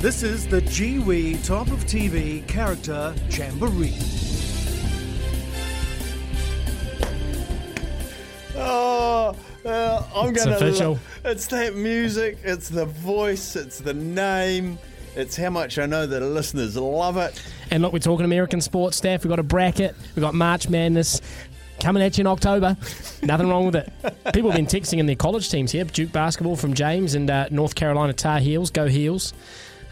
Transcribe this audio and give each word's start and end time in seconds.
This 0.00 0.22
is 0.22 0.46
the 0.46 0.60
Kiwi 0.62 1.36
Top 1.38 1.68
of 1.68 1.84
TV 1.86 2.46
Character 2.46 3.14
Jamboree. 3.30 3.94
Oh, 8.54 9.34
uh, 9.64 10.02
I'm 10.14 10.30
It's 10.30 10.44
gonna. 10.44 10.56
official. 10.56 10.98
it's 11.24 11.46
that 11.48 11.74
music. 11.76 12.38
It's 12.44 12.68
the 12.68 12.86
voice. 12.86 13.56
It's 13.56 13.78
the 13.78 13.94
name. 13.94 14.78
It's 15.14 15.36
how 15.36 15.50
much 15.50 15.78
I 15.78 15.86
know 15.86 16.06
that 16.06 16.20
listeners 16.20 16.76
love 16.76 17.16
it. 17.16 17.40
And 17.70 17.82
look, 17.82 17.92
we're 17.92 17.98
talking 17.98 18.24
American 18.24 18.60
sports 18.60 18.96
staff. 18.98 19.24
We've 19.24 19.30
got 19.30 19.38
a 19.38 19.42
bracket. 19.44 19.94
We've 20.14 20.22
got 20.22 20.34
March 20.34 20.68
Madness 20.68 21.20
coming 21.80 22.02
at 22.02 22.16
you 22.18 22.22
in 22.22 22.26
October. 22.26 22.76
Nothing 23.22 23.48
wrong 23.48 23.66
with 23.66 23.76
it. 23.76 23.92
People 24.34 24.50
have 24.50 24.56
been 24.56 24.66
texting 24.66 24.98
in 24.98 25.06
their 25.06 25.16
college 25.16 25.50
teams 25.50 25.72
here. 25.72 25.84
Duke 25.84 26.12
basketball 26.12 26.56
from 26.56 26.74
James 26.74 27.14
and 27.14 27.30
uh, 27.30 27.48
North 27.50 27.74
Carolina 27.74 28.12
Tar 28.12 28.38
Heels. 28.40 28.70
Go 28.70 28.86
Heels. 28.86 29.32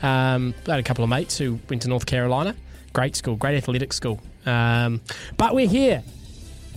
Um, 0.04 0.54
I 0.68 0.72
had 0.72 0.80
a 0.80 0.82
couple 0.82 1.02
of 1.02 1.08
mates 1.08 1.38
who 1.38 1.58
went 1.70 1.82
to 1.82 1.88
North 1.88 2.04
Carolina. 2.04 2.54
Great 2.92 3.16
school, 3.16 3.36
great 3.36 3.56
athletic 3.56 3.92
school. 3.92 4.20
Um, 4.44 5.00
but 5.38 5.54
we're 5.54 5.66
here 5.66 6.02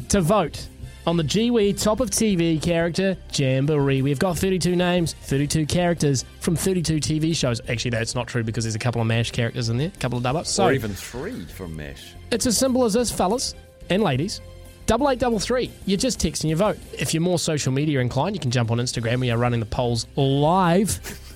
to 0.09 0.21
vote 0.21 0.65
on 1.05 1.17
the 1.17 1.23
GWE 1.23 1.81
Top 1.81 1.99
of 1.99 2.09
TV 2.09 2.61
character 2.61 3.17
Jamboree. 3.33 4.01
We've 4.01 4.17
got 4.17 4.37
32 4.37 4.77
names, 4.77 5.13
32 5.23 5.65
characters 5.65 6.23
from 6.39 6.55
32 6.55 6.97
TV 6.97 7.35
shows. 7.35 7.59
Actually, 7.67 7.91
that's 7.91 8.15
not 8.15 8.27
true 8.27 8.43
because 8.43 8.63
there's 8.63 8.75
a 8.75 8.79
couple 8.79 9.01
of 9.01 9.07
MASH 9.07 9.31
characters 9.31 9.67
in 9.67 9.77
there, 9.77 9.91
a 9.93 9.99
couple 9.99 10.17
of 10.17 10.23
dub 10.23 10.37
ups. 10.37 10.49
So 10.49 10.65
or 10.67 10.73
even 10.73 10.93
three 10.93 11.43
from 11.45 11.75
MASH. 11.75 12.13
it's 12.31 12.45
as 12.45 12.57
simple 12.57 12.85
as 12.85 12.93
this, 12.93 13.11
fellas 13.11 13.55
and 13.89 14.01
ladies. 14.01 14.39
Double 14.85 15.09
eight, 15.09 15.19
double 15.19 15.39
three. 15.39 15.69
You're 15.85 15.97
just 15.97 16.19
texting 16.19 16.47
your 16.47 16.57
vote. 16.57 16.77
If 16.93 17.13
you're 17.13 17.21
more 17.21 17.39
social 17.39 17.73
media 17.73 17.99
inclined, 17.99 18.37
you 18.37 18.39
can 18.39 18.51
jump 18.51 18.71
on 18.71 18.77
Instagram. 18.77 19.19
We 19.19 19.31
are 19.31 19.37
running 19.37 19.59
the 19.59 19.65
polls 19.65 20.07
live 20.15 21.19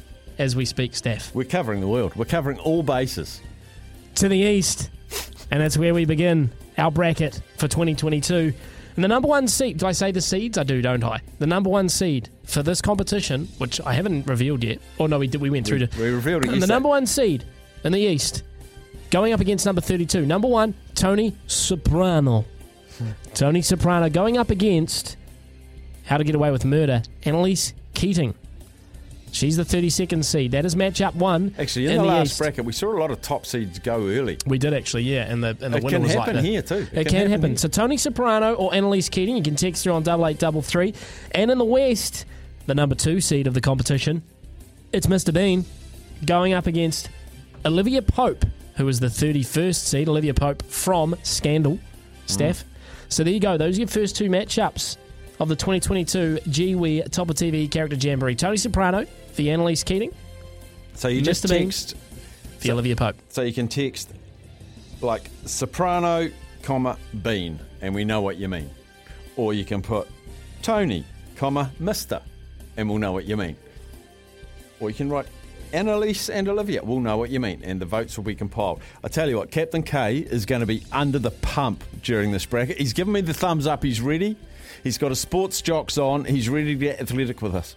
as 0.41 0.55
we 0.55 0.65
speak, 0.65 0.95
Steph. 0.95 1.33
We're 1.35 1.43
covering 1.45 1.81
the 1.81 1.87
world. 1.87 2.15
We're 2.15 2.25
covering 2.25 2.57
all 2.59 2.81
bases. 2.83 3.41
to 4.15 4.27
the 4.27 4.37
east, 4.37 4.89
and 5.51 5.61
that's 5.61 5.77
where 5.77 5.93
we 5.93 6.03
begin 6.05 6.51
our 6.77 6.91
bracket 6.91 7.39
for 7.57 7.67
2022. 7.67 8.51
And 8.95 9.03
the 9.03 9.07
number 9.07 9.27
one 9.27 9.47
seed, 9.47 9.77
do 9.77 9.85
I 9.87 9.93
say 9.93 10.11
the 10.11 10.19
seeds? 10.19 10.57
I 10.57 10.63
do, 10.63 10.81
don't 10.81 11.03
I? 11.03 11.21
The 11.39 11.47
number 11.47 11.69
one 11.69 11.87
seed 11.87 12.29
for 12.43 12.61
this 12.61 12.81
competition, 12.81 13.47
which 13.57 13.79
I 13.81 13.93
haven't 13.93 14.27
revealed 14.27 14.63
yet. 14.63 14.79
Oh 14.99 15.07
no, 15.07 15.19
we 15.19 15.27
did. 15.27 15.39
We 15.39 15.49
went 15.49 15.65
through 15.65 15.85
to 15.87 15.99
we 15.99 16.09
revealed 16.09 16.43
it 16.45 16.51
And 16.53 16.61
the 16.61 16.67
number 16.67 16.89
one 16.89 17.05
seed 17.05 17.45
in 17.83 17.93
the 17.93 17.99
east, 17.99 18.43
going 19.11 19.31
up 19.31 19.39
against 19.39 19.65
number 19.65 19.79
32. 19.81 20.25
Number 20.25 20.47
one, 20.47 20.73
Tony 20.95 21.37
Soprano. 21.47 22.45
Tony 23.33 23.61
Soprano 23.61 24.09
going 24.09 24.37
up 24.37 24.49
against 24.49 25.15
How 26.03 26.17
to 26.17 26.23
Get 26.23 26.35
Away 26.35 26.51
with 26.51 26.65
Murder, 26.65 27.01
Annalise 27.23 27.73
Keating. 27.93 28.35
She's 29.31 29.55
the 29.55 29.63
32nd 29.63 30.25
seed. 30.25 30.51
That 30.51 30.65
is 30.65 30.75
matchup 30.75 31.15
one. 31.15 31.55
Actually, 31.57 31.85
in, 31.85 31.91
in 31.93 31.97
the, 31.99 32.03
last 32.03 32.31
east. 32.31 32.39
bracket, 32.39 32.65
we 32.65 32.73
saw 32.73 32.91
a 32.91 32.99
lot 32.99 33.11
of 33.11 33.21
top 33.21 33.45
seeds 33.45 33.79
go 33.79 34.07
early. 34.07 34.37
We 34.45 34.57
did 34.57 34.73
actually, 34.73 35.03
yeah, 35.03 35.31
and 35.31 35.41
the 35.41 35.57
and 35.61 35.73
the 35.73 35.77
It 35.77 35.83
winner 35.83 35.97
can 35.97 36.03
was 36.03 36.13
happen 36.13 36.35
like 36.35 36.43
the- 36.43 36.49
here 36.49 36.61
too. 36.61 36.87
It, 36.91 37.07
can, 37.07 37.29
happen. 37.29 37.51
here. 37.51 37.57
So 37.57 37.69
Tony 37.69 37.95
Soprano 37.97 38.53
or 38.55 38.73
Annalise 38.73 39.07
Keating, 39.09 39.37
you 39.37 39.43
can 39.43 39.55
text 39.55 39.85
her 39.85 39.91
on 39.91 40.03
double 40.03 40.27
eight 40.27 40.37
double 40.37 40.61
three, 40.61 40.93
and 41.31 41.49
in 41.49 41.57
the 41.57 41.65
West, 41.65 42.25
the 42.67 42.75
number 42.75 42.93
two 42.95 43.21
seed 43.21 43.47
of 43.47 43.53
the 43.53 43.61
competition, 43.61 44.21
it's 44.91 45.07
Mr 45.07 45.33
Bean 45.33 45.65
going 46.25 46.53
up 46.53 46.67
against 46.67 47.09
Olivia 47.65 48.01
Pope, 48.01 48.45
who 48.75 48.87
is 48.89 48.99
the 48.99 49.09
thirty 49.09 49.43
first 49.43 49.87
seed. 49.87 50.09
Olivia 50.09 50.33
Pope 50.33 50.61
from 50.63 51.15
Scandal, 51.23 51.73
mm. 51.75 51.79
Steph. 52.25 52.65
So 53.07 53.23
there 53.23 53.33
you 53.33 53.39
go. 53.39 53.57
Those 53.57 53.77
are 53.77 53.81
your 53.81 53.87
first 53.87 54.15
two 54.17 54.29
matchups 54.29 54.97
of 55.39 55.49
the 55.49 55.55
2022 55.55 56.39
GWE 56.47 57.11
Top 57.11 57.29
of 57.29 57.35
TV 57.35 57.69
Character 57.69 57.97
Jamboree. 57.97 58.35
Tony 58.35 58.57
Soprano 58.57 59.05
for 59.33 59.41
Annalise 59.43 59.83
Keating, 59.83 60.13
So 60.93 61.07
you 61.07 61.21
just 61.21 61.47
text. 61.47 61.95
for 62.59 62.71
Olivia 62.71 62.95
Pope. 62.95 63.15
So 63.29 63.41
you 63.41 63.53
can 63.53 63.67
text 63.67 64.11
like 65.01 65.29
soprano, 65.45 66.29
comma 66.61 66.97
bean, 67.23 67.59
and 67.81 67.95
we 67.95 68.05
know 68.05 68.21
what 68.21 68.37
you 68.37 68.47
mean. 68.47 68.69
Or 69.35 69.53
you 69.53 69.65
can 69.65 69.81
put 69.81 70.07
Tony, 70.61 71.05
comma 71.35 71.71
Mister, 71.79 72.21
and 72.77 72.89
we'll 72.89 72.99
know 72.99 73.11
what 73.11 73.25
you 73.25 73.37
mean. 73.37 73.55
Or 74.79 74.89
you 74.89 74.95
can 74.95 75.09
write 75.09 75.25
Annalise 75.73 76.29
and 76.29 76.47
Olivia. 76.49 76.83
We'll 76.83 76.99
know 76.99 77.17
what 77.17 77.29
you 77.29 77.39
mean, 77.39 77.61
and 77.63 77.79
the 77.79 77.85
votes 77.85 78.17
will 78.17 78.25
be 78.25 78.35
compiled. 78.35 78.81
I 79.03 79.07
tell 79.07 79.29
you 79.29 79.37
what, 79.37 79.51
Captain 79.51 79.81
K 79.83 80.17
is 80.17 80.45
going 80.45 80.59
to 80.59 80.65
be 80.65 80.83
under 80.91 81.17
the 81.17 81.31
pump 81.31 81.83
during 82.03 82.31
this 82.31 82.45
bracket. 82.45 82.77
He's 82.77 82.93
given 82.93 83.13
me 83.13 83.21
the 83.21 83.33
thumbs 83.33 83.65
up. 83.67 83.81
He's 83.83 84.01
ready. 84.01 84.35
He's 84.83 84.97
got 84.97 85.09
his 85.09 85.19
sports 85.19 85.61
jocks 85.61 85.97
on. 85.97 86.25
He's 86.25 86.49
ready 86.49 86.73
to 86.73 86.75
get 86.75 86.99
athletic 86.99 87.41
with 87.41 87.55
us. 87.55 87.75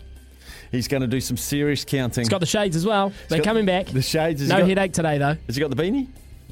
He's 0.75 0.89
going 0.89 1.03
to 1.03 1.07
do 1.07 1.21
some 1.21 1.37
serious 1.37 1.85
counting. 1.85 2.23
He's 2.23 2.29
got 2.29 2.41
the 2.41 2.47
shades 2.47 2.75
as 2.77 2.85
well. 2.85 3.13
They're 3.29 3.43
coming 3.43 3.65
back. 3.65 3.87
The 3.87 4.03
shades. 4.03 4.41
Has 4.41 4.51
No 4.51 4.59
got, 4.59 4.69
headache 4.69 4.93
today 4.93 5.19
though. 5.19 5.37
Has 5.47 5.57
he 5.57 5.61
got 5.61 5.71
the 5.75 5.81
beanie? 5.83 6.09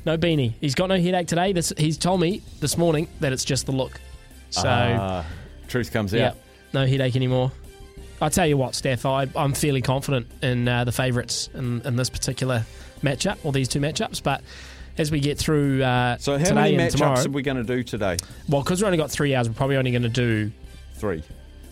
No 0.06 0.16
beanie. 0.16 0.52
He's 0.60 0.74
got 0.74 0.86
no 0.88 1.00
headache 1.00 1.26
today. 1.28 1.52
This, 1.52 1.72
he's 1.76 1.98
told 1.98 2.20
me 2.20 2.42
this 2.60 2.78
morning 2.78 3.08
that 3.20 3.32
it's 3.32 3.44
just 3.44 3.66
the 3.66 3.72
look. 3.72 4.00
So, 4.50 4.68
Ah, 4.68 5.24
truth 5.68 5.92
comes 5.92 6.12
yeah, 6.12 6.28
out. 6.28 6.36
no 6.72 6.86
headache 6.86 7.16
anymore. 7.16 7.50
I 8.20 8.28
tell 8.28 8.46
you 8.46 8.56
what, 8.56 8.74
Steph, 8.76 9.04
I, 9.06 9.26
I'm 9.34 9.52
fairly 9.52 9.82
confident 9.82 10.26
in 10.42 10.68
uh, 10.68 10.84
the 10.84 10.92
favourites 10.92 11.48
in, 11.54 11.80
in 11.82 11.96
this 11.96 12.08
particular 12.10 12.64
matchup, 13.02 13.38
or 13.44 13.50
these 13.52 13.66
two 13.68 13.80
matchups. 13.80 14.22
But 14.22 14.42
as 14.98 15.10
we 15.10 15.18
get 15.18 15.38
through 15.38 15.82
uh, 15.82 16.18
So 16.18 16.38
how 16.38 16.44
today 16.44 16.76
many 16.76 16.90
tomorrow, 16.90 17.16
matchups 17.16 17.26
are 17.26 17.30
we 17.30 17.42
going 17.42 17.56
to 17.56 17.64
do 17.64 17.82
today? 17.82 18.16
well, 18.48 18.62
because 18.62 18.80
we've 18.80 18.86
only 18.86 18.98
got 18.98 19.10
three 19.10 19.34
hours, 19.34 19.48
we're 19.48 19.54
probably 19.54 19.76
only 19.76 19.90
going 19.90 20.02
to 20.02 20.08
do 20.08 20.52
Three. 20.94 21.22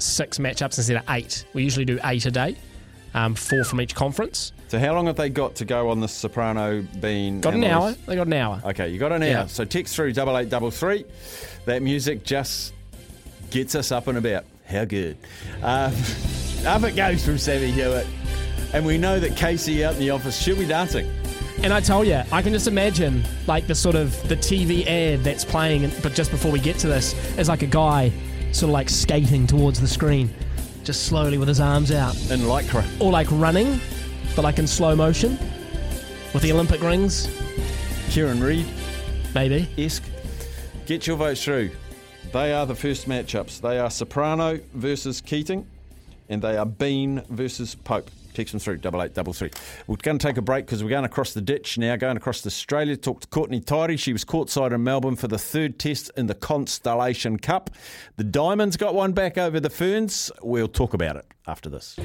Six 0.01 0.39
matchups 0.39 0.79
instead 0.79 0.97
of 0.97 1.05
eight. 1.11 1.45
We 1.53 1.63
usually 1.63 1.85
do 1.85 1.99
eight 2.05 2.27
a 2.27 2.31
day, 2.31 2.57
um, 3.15 3.35
four 3.35 3.65
from 3.65 3.81
each 3.81 3.95
conference. 3.95 4.53
So 4.69 4.79
how 4.79 4.95
long 4.95 5.07
have 5.07 5.17
they 5.17 5.31
got 5.31 5.57
to 5.57 5.65
go 5.65 5.91
on 5.91 6.01
the 6.01 6.09
soprano 6.09 6.83
bean? 7.01 7.41
Got 7.41 7.55
an 7.55 7.65
hour. 7.65 7.95
They 8.07 8.15
got 8.15 8.27
an 8.27 8.33
hour. 8.35 8.63
Okay, 8.65 8.89
you 8.89 8.99
got 8.99 9.13
an 9.13 9.23
hour. 9.23 9.29
Yeah. 9.29 9.47
So 9.47 9.65
text 9.65 9.97
through 9.97 10.13
double 10.13 10.37
eight 10.39 10.49
double 10.49 10.71
three. 10.71 11.05
That 11.65 11.83
music 11.83 12.23
just 12.25 12.73
gets 13.51 13.75
us 13.75 13.91
up 13.93 14.07
and 14.07 14.17
about. 14.17 14.45
How 14.67 14.85
good. 14.85 15.17
Um, 15.63 15.93
up 16.67 16.85
it 16.85 16.95
goes 16.95 17.25
from 17.25 17.39
Sammy 17.39 17.71
Hewitt. 17.71 18.07
And 18.73 18.87
we 18.87 18.99
know 18.99 19.19
that 19.19 19.37
Casey 19.37 19.85
out 19.85 19.95
in 19.95 19.99
the 19.99 20.11
office, 20.11 20.41
she'll 20.41 20.57
be 20.57 20.67
dancing. 20.67 21.11
And 21.63 21.73
I 21.73 21.81
told 21.81 22.07
you, 22.07 22.23
I 22.33 22.41
can 22.41 22.53
just 22.53 22.69
imagine 22.69 23.23
like 23.47 23.67
the 23.67 23.75
sort 23.75 23.97
of 23.97 24.17
the 24.29 24.37
TV 24.37 24.87
ad 24.87 25.25
that's 25.25 25.45
playing, 25.45 25.91
but 26.03 26.15
just 26.15 26.31
before 26.31 26.51
we 26.51 26.61
get 26.61 26.79
to 26.79 26.87
this, 26.87 27.13
is 27.37 27.49
like 27.49 27.63
a 27.63 27.67
guy 27.67 28.13
sort 28.53 28.65
of 28.65 28.71
like 28.71 28.89
skating 28.89 29.47
towards 29.47 29.81
the 29.81 29.89
screen, 29.89 30.31
just 30.85 31.05
slowly 31.07 31.39
with 31.39 31.49
his 31.49 31.61
arms 31.61 31.91
out, 31.93 32.15
In 32.31 32.41
Lycra. 32.41 32.85
or 33.01 33.11
like 33.13 33.29
running, 33.31 33.81
but 34.37 34.43
like 34.43 34.59
in 34.59 34.67
slow 34.67 34.95
motion, 34.97 35.39
with 36.33 36.43
the 36.43 36.53
Olympic 36.53 36.81
rings, 36.83 37.29
Kieran 38.11 38.41
Read 38.43 38.67
maybe. 39.35 39.69
esque. 39.79 40.03
Get 40.87 41.07
your 41.07 41.17
votes 41.17 41.43
through. 41.45 41.71
They 42.33 42.53
are 42.53 42.67
the 42.67 42.75
first 42.75 43.09
matchups. 43.09 43.61
They 43.61 43.79
are 43.79 43.91
Soprano 43.91 44.61
versus 44.75 45.21
Keating, 45.21 45.67
and 46.29 46.41
they 46.43 46.57
are 46.57 46.67
Bean 46.67 47.23
versus 47.29 47.75
Pope. 47.75 48.11
Text 48.35 48.53
them 48.53 48.61
through, 48.61 48.79
double 48.79 49.03
eight, 49.03 49.15
double 49.15 49.33
three. 49.33 49.51
We're 49.87 49.97
going 49.97 50.19
to 50.19 50.27
take 50.27 50.37
a 50.37 50.43
break 50.43 50.67
because 50.67 50.83
we're 50.83 50.91
going 50.91 51.05
across 51.05 51.33
the 51.33 51.41
ditch 51.41 51.79
now, 51.79 51.97
going 51.97 52.17
across 52.17 52.43
to 52.43 52.47
Australia. 52.49 52.97
Talk 52.97 53.21
to 53.21 53.29
Courtney 53.29 53.61
Tyree. 53.61 53.97
She 53.97 54.13
was 54.13 54.25
courtside 54.25 54.73
in 54.73 54.85
Melbourne 54.85 55.17
for 55.17 55.29
the 55.29 55.39
third 55.39 55.79
test 55.79 56.11
in 56.17 56.27
the 56.27 56.35
Constellation 56.35 57.39
Cup. 57.39 57.71
The 58.17 58.25
Diamonds 58.25 58.77
got 58.77 58.95
one 58.95 59.13
back 59.13 59.37
over 59.39 59.61
the 59.61 59.71
Ferns. 59.71 60.31
We'll 60.43 60.69
talk 60.69 60.95
about 60.95 61.17
it 61.17 61.27
after 61.47 61.69
this. 61.69 61.99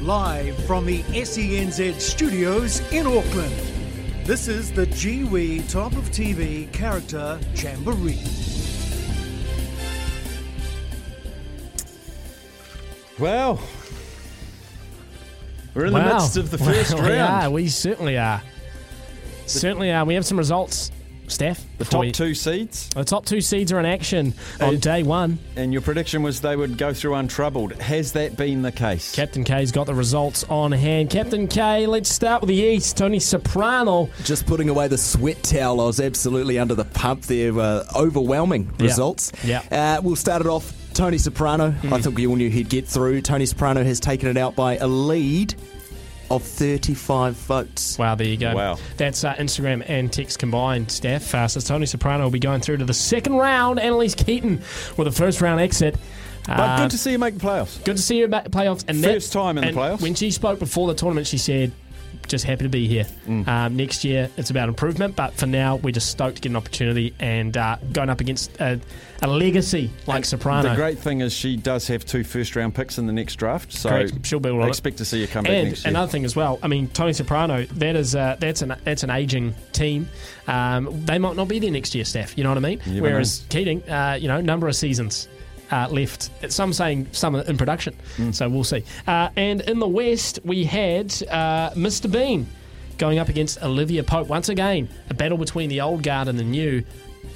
Live 0.00 0.56
from 0.64 0.86
the 0.86 1.02
SENZ 1.02 2.00
studios 2.00 2.80
in 2.92 3.06
Auckland. 3.06 3.77
This 4.28 4.46
is 4.46 4.70
the 4.70 4.86
Kiwi 4.86 5.60
Top 5.68 5.92
of 5.92 6.10
TV 6.10 6.70
Character 6.70 7.40
Jamboree. 7.54 8.20
Well, 13.18 13.58
we're 15.72 15.86
in 15.86 15.94
the 15.94 16.02
midst 16.02 16.36
of 16.36 16.50
the 16.50 16.58
first 16.58 16.92
we 17.00 17.00
round. 17.00 17.44
are. 17.46 17.50
We 17.50 17.68
certainly 17.68 18.18
are. 18.18 18.42
certainly 19.46 19.90
are. 19.90 20.04
We 20.04 20.12
have 20.12 20.26
some 20.26 20.36
results, 20.36 20.90
Steph. 21.30 21.64
The 21.78 21.84
top 21.84 22.00
we- 22.00 22.12
two 22.12 22.34
seeds, 22.34 22.88
The 22.94 23.04
top 23.04 23.24
two 23.26 23.40
seeds 23.40 23.72
are 23.72 23.78
in 23.80 23.86
action 23.86 24.34
on 24.60 24.74
And- 24.74 24.80
day 24.80 25.02
one. 25.02 25.38
and 25.56 25.72
your 25.72 25.82
prediction 25.82 26.22
was 26.22 26.40
they 26.40 26.56
would 26.56 26.76
go 26.78 26.92
through 26.92 27.14
untroubled. 27.14 27.72
Has 27.80 28.12
that 28.12 28.36
been 28.36 28.62
the 28.62 28.72
case? 28.72 29.12
Captain 29.14 29.44
K's 29.44 29.70
got 29.72 29.86
the 29.86 29.94
results 29.94 30.44
on 30.48 30.72
hand. 30.72 31.10
Captain 31.10 31.46
K, 31.46 31.86
let's 31.86 32.12
start 32.12 32.40
with 32.42 32.48
the 32.48 32.54
East. 32.56 32.96
Tony 32.96 33.18
Soprano. 33.20 34.08
Just 34.24 34.46
putting 34.46 34.68
away 34.68 34.88
the 34.88 34.98
sweat 34.98 35.42
towel, 35.42 35.80
I 35.80 35.84
was 35.84 36.00
absolutely 36.00 36.58
under 36.58 36.74
the 36.74 36.84
pump 36.84 37.22
there. 37.22 37.58
Uh, 37.58 37.84
overwhelming 37.94 38.70
Yeah. 38.78 38.84
results. 38.86 39.32
Yeah. 39.44 39.62
Uh, 39.70 40.00
we'll 40.02 40.16
start 40.16 40.40
it 40.40 40.48
off. 40.48 40.72
Tony 40.94 41.18
Soprano. 41.18 41.72
I 41.92 42.00
think 42.00 42.16
we 42.16 42.26
all 42.26 42.34
knew 42.34 42.50
he'd 42.50 42.68
get 42.68 42.88
through. 42.88 43.22
Tony 43.22 43.46
Soprano 43.46 43.84
has 43.84 44.00
taken 44.00 44.28
it 44.28 44.36
out 44.36 44.56
by 44.56 44.78
a 44.78 44.86
lead 44.88 45.54
of 46.30 46.42
35 46.42 47.34
votes. 47.34 47.98
Wow, 47.98 48.14
there 48.14 48.26
you 48.26 48.36
go. 48.36 48.54
Wow. 48.54 48.78
That's 48.96 49.24
uh, 49.24 49.34
Instagram 49.34 49.84
and 49.88 50.12
text 50.12 50.38
combined, 50.38 50.90
Steph. 50.90 51.34
Uh, 51.34 51.48
so 51.48 51.60
Tony 51.60 51.86
Soprano 51.86 52.24
will 52.24 52.30
be 52.30 52.38
going 52.38 52.60
through 52.60 52.78
to 52.78 52.84
the 52.84 52.94
second 52.94 53.34
round. 53.34 53.78
Annalise 53.80 54.14
Keating 54.14 54.60
with 54.96 55.06
a 55.06 55.12
first 55.12 55.40
round 55.40 55.60
exit. 55.60 55.96
But 56.46 56.60
Uh, 56.60 56.76
good 56.82 56.90
to 56.92 56.98
see 56.98 57.12
you 57.12 57.18
make 57.18 57.34
the 57.38 57.44
playoffs. 57.44 57.82
Good 57.84 57.96
to 57.96 58.02
see 58.02 58.18
you 58.18 58.26
back 58.28 58.46
in 58.46 58.52
playoffs. 58.52 58.84
And 58.88 59.02
First 59.04 59.32
time 59.32 59.58
in 59.58 59.62
the 59.62 59.68
and 59.68 59.76
playoffs. 59.76 60.00
When 60.00 60.14
she 60.14 60.30
spoke 60.30 60.58
before 60.58 60.88
the 60.88 60.94
tournament, 60.94 61.26
she 61.26 61.36
said, 61.38 61.72
just 62.26 62.44
happy 62.44 62.64
to 62.64 62.68
be 62.68 62.86
here. 62.86 63.04
Mm. 63.26 63.46
Um, 63.48 63.76
next 63.76 64.04
year, 64.04 64.30
it's 64.36 64.50
about 64.50 64.68
improvement, 64.68 65.16
but 65.16 65.34
for 65.34 65.46
now, 65.46 65.76
we're 65.76 65.92
just 65.92 66.10
stoked 66.10 66.36
to 66.36 66.42
get 66.42 66.50
an 66.50 66.56
opportunity 66.56 67.14
and 67.20 67.56
uh, 67.56 67.76
going 67.92 68.10
up 68.10 68.20
against 68.20 68.58
a, 68.60 68.80
a 69.22 69.26
legacy 69.26 69.90
like 70.06 70.24
Soprano. 70.24 70.70
The 70.70 70.74
great 70.74 70.98
thing 70.98 71.20
is 71.20 71.32
she 71.32 71.56
does 71.56 71.86
have 71.88 72.04
two 72.04 72.24
first 72.24 72.56
round 72.56 72.74
picks 72.74 72.98
in 72.98 73.06
the 73.06 73.12
next 73.12 73.36
draft, 73.36 73.72
so 73.72 73.88
Correct. 73.90 74.26
She'll 74.26 74.40
build 74.40 74.56
on 74.56 74.62
I 74.62 74.66
it. 74.66 74.70
expect 74.70 74.98
to 74.98 75.04
see 75.04 75.20
her 75.22 75.26
come 75.26 75.44
back 75.44 75.52
and 75.52 75.68
next 75.68 75.84
year. 75.84 75.90
another 75.90 76.10
thing 76.10 76.24
as 76.24 76.34
well, 76.36 76.58
I 76.62 76.68
mean, 76.68 76.88
Tony 76.88 77.12
Soprano, 77.12 77.64
that 77.64 77.96
is 77.96 78.14
uh, 78.14 78.36
that's 78.38 78.62
an 78.62 78.74
that's 78.84 79.02
an 79.02 79.10
aging 79.10 79.54
team. 79.72 80.08
Um, 80.46 81.04
they 81.04 81.18
might 81.18 81.36
not 81.36 81.48
be 81.48 81.58
there 81.58 81.70
next 81.70 81.94
year, 81.94 82.04
Steph. 82.04 82.36
You 82.36 82.44
know 82.44 82.50
what 82.50 82.58
I 82.58 82.60
mean? 82.62 82.80
You 82.86 83.02
Whereas 83.02 83.44
Keating, 83.48 83.82
uh, 83.88 84.18
you 84.20 84.28
know, 84.28 84.40
number 84.40 84.68
of 84.68 84.76
seasons. 84.76 85.28
Uh, 85.70 85.86
left. 85.90 86.30
Some 86.50 86.72
saying 86.72 87.08
some 87.12 87.34
in 87.34 87.56
production, 87.58 87.94
Mm. 88.16 88.34
so 88.34 88.48
we'll 88.48 88.64
see. 88.64 88.82
Uh, 89.06 89.28
and 89.36 89.60
in 89.62 89.78
the 89.78 89.88
West, 89.88 90.38
we 90.44 90.64
had 90.64 91.06
uh, 91.30 91.70
Mr. 91.72 92.10
Bean 92.10 92.46
going 92.96 93.18
up 93.18 93.28
against 93.28 93.62
Olivia 93.62 94.02
Pope 94.02 94.28
once 94.28 94.48
again. 94.48 94.88
A 95.10 95.14
battle 95.14 95.36
between 95.38 95.68
the 95.68 95.80
old 95.82 96.02
guard 96.02 96.26
and 96.28 96.38
the 96.38 96.42
new. 96.44 96.82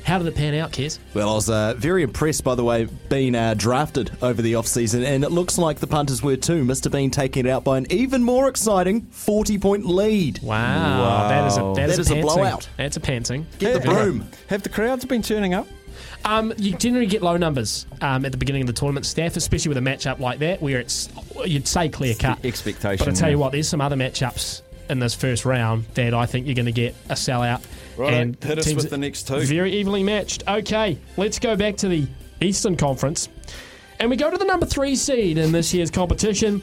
How 0.05 0.19
did 0.19 0.27
it 0.27 0.35
pan 0.35 0.55
out, 0.55 0.73
Kez? 0.73 0.99
Well, 1.15 1.29
I 1.31 1.35
was 1.35 1.49
uh, 1.51 1.75
very 1.77 2.03
impressed, 2.03 2.43
by 2.43 2.55
the 2.57 2.65
way, 2.65 2.89
being 3.09 3.35
uh, 3.37 3.55
drafted 3.55 4.11
over 4.23 4.43
the 4.43 4.57
off-season, 4.57 5.05
and 5.05 5.23
it 5.23 5.31
looks 5.31 5.59
like 5.59 5.79
the 5.79 5.87
punters 5.87 6.23
were 6.23 6.35
too. 6.37 6.65
Mr. 6.65 6.91
Bean 6.91 7.11
taking 7.11 7.47
it 7.47 7.51
out 7.51 7.63
by 7.63 7.79
an 7.79 7.87
even 7.93 8.23
more 8.23 8.49
exciting 8.49 9.03
40-point 9.13 9.85
lead. 9.87 10.41
Wow, 10.43 11.29
that 11.29 11.47
is 11.47 11.57
a 11.57 11.61
that, 11.61 11.75
That 11.77 11.91
is, 11.91 11.99
is 12.01 12.11
a 12.11 12.21
blowout. 12.21 12.69
That's 12.77 12.97
a 12.97 13.01
panting. 13.01 13.47
Get 13.61 13.83
the 13.83 13.89
broom. 13.89 14.27
Have 14.49 14.63
the 14.63 14.69
crowds 14.71 15.05
been 15.05 15.23
turning 15.23 15.55
up? 15.55 15.69
Um, 16.25 16.53
you 16.57 16.77
generally 16.77 17.07
get 17.07 17.23
low 17.23 17.37
numbers 17.37 17.87
um, 18.01 18.25
at 18.25 18.33
the 18.33 18.39
beginning 18.39 18.63
of 18.63 18.67
the 18.67 18.73
tournament, 18.73 19.07
staff, 19.07 19.37
especially 19.37 19.71
with 19.71 19.79
a 19.79 19.81
matchup 19.81 20.19
like 20.19 20.39
that, 20.41 20.63
where 20.63 20.79
it's 20.79 21.09
you'd 21.45 21.67
say 21.67 21.89
clear 21.89 22.15
cut 22.15 22.45
expectation, 22.45 23.05
But 23.05 23.13
I 23.13 23.19
tell 23.19 23.31
you 23.31 23.39
what, 23.39 23.53
there's 23.53 23.69
some 23.69 23.81
other 23.81 23.97
matchups 23.97 24.63
in 24.89 24.99
this 24.99 25.15
first 25.15 25.45
round 25.45 25.87
that 25.95 26.15
I 26.15 26.27
think 26.27 26.47
you're 26.47 26.55
going 26.55 26.67
to 26.67 26.73
get 26.73 26.95
a 27.09 27.15
sellout. 27.15 27.65
Right, 27.97 28.15
and 28.15 28.43
hit 28.43 28.59
us 28.59 28.73
with 28.73 28.91
the 28.91 28.99
next 28.99 29.29
two. 29.29 29.41
Very 29.41 29.73
evenly 29.73 30.03
matched. 30.03 30.45
Okay, 30.49 30.99
let's 31.17 31.39
go 31.39 31.57
back 31.57 31.77
to 31.79 31.89
the 31.89 32.07
Eastern 32.41 32.77
Conference, 32.77 33.29
and 34.01 34.11
we 34.11 34.17
go 34.17 34.31
to 34.31 34.39
the 34.39 34.45
number 34.45 34.67
three 34.67 34.97
seed 34.97 35.39
in 35.39 35.53
this 35.53 35.75
year's 35.75 35.91
competition. 35.91 36.63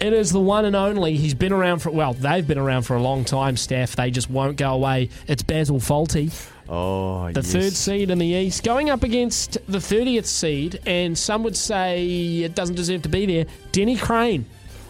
It 0.00 0.12
is 0.12 0.32
the 0.32 0.40
one 0.40 0.64
and 0.64 0.74
only. 0.74 1.16
He's 1.16 1.34
been 1.34 1.52
around 1.52 1.78
for 1.78 1.90
well, 1.90 2.14
they've 2.14 2.46
been 2.46 2.58
around 2.58 2.82
for 2.82 2.96
a 2.96 3.02
long 3.02 3.24
time. 3.24 3.56
Staff, 3.56 3.96
they 3.96 4.10
just 4.10 4.28
won't 4.28 4.56
go 4.56 4.72
away. 4.72 5.08
It's 5.28 5.42
Basil 5.42 5.78
Fawlty 5.78 6.32
Oh, 6.74 7.30
the 7.32 7.40
yes. 7.40 7.52
third 7.52 7.72
seed 7.72 8.10
in 8.10 8.18
the 8.18 8.26
East, 8.26 8.64
going 8.64 8.90
up 8.90 9.02
against 9.04 9.58
the 9.68 9.78
30th 9.78 10.26
seed, 10.26 10.80
and 10.86 11.16
some 11.16 11.42
would 11.44 11.56
say 11.56 12.04
it 12.42 12.54
doesn't 12.54 12.74
deserve 12.74 13.02
to 13.02 13.08
be 13.08 13.26
there, 13.26 13.46
Denny 13.72 13.96
Crane 13.96 14.44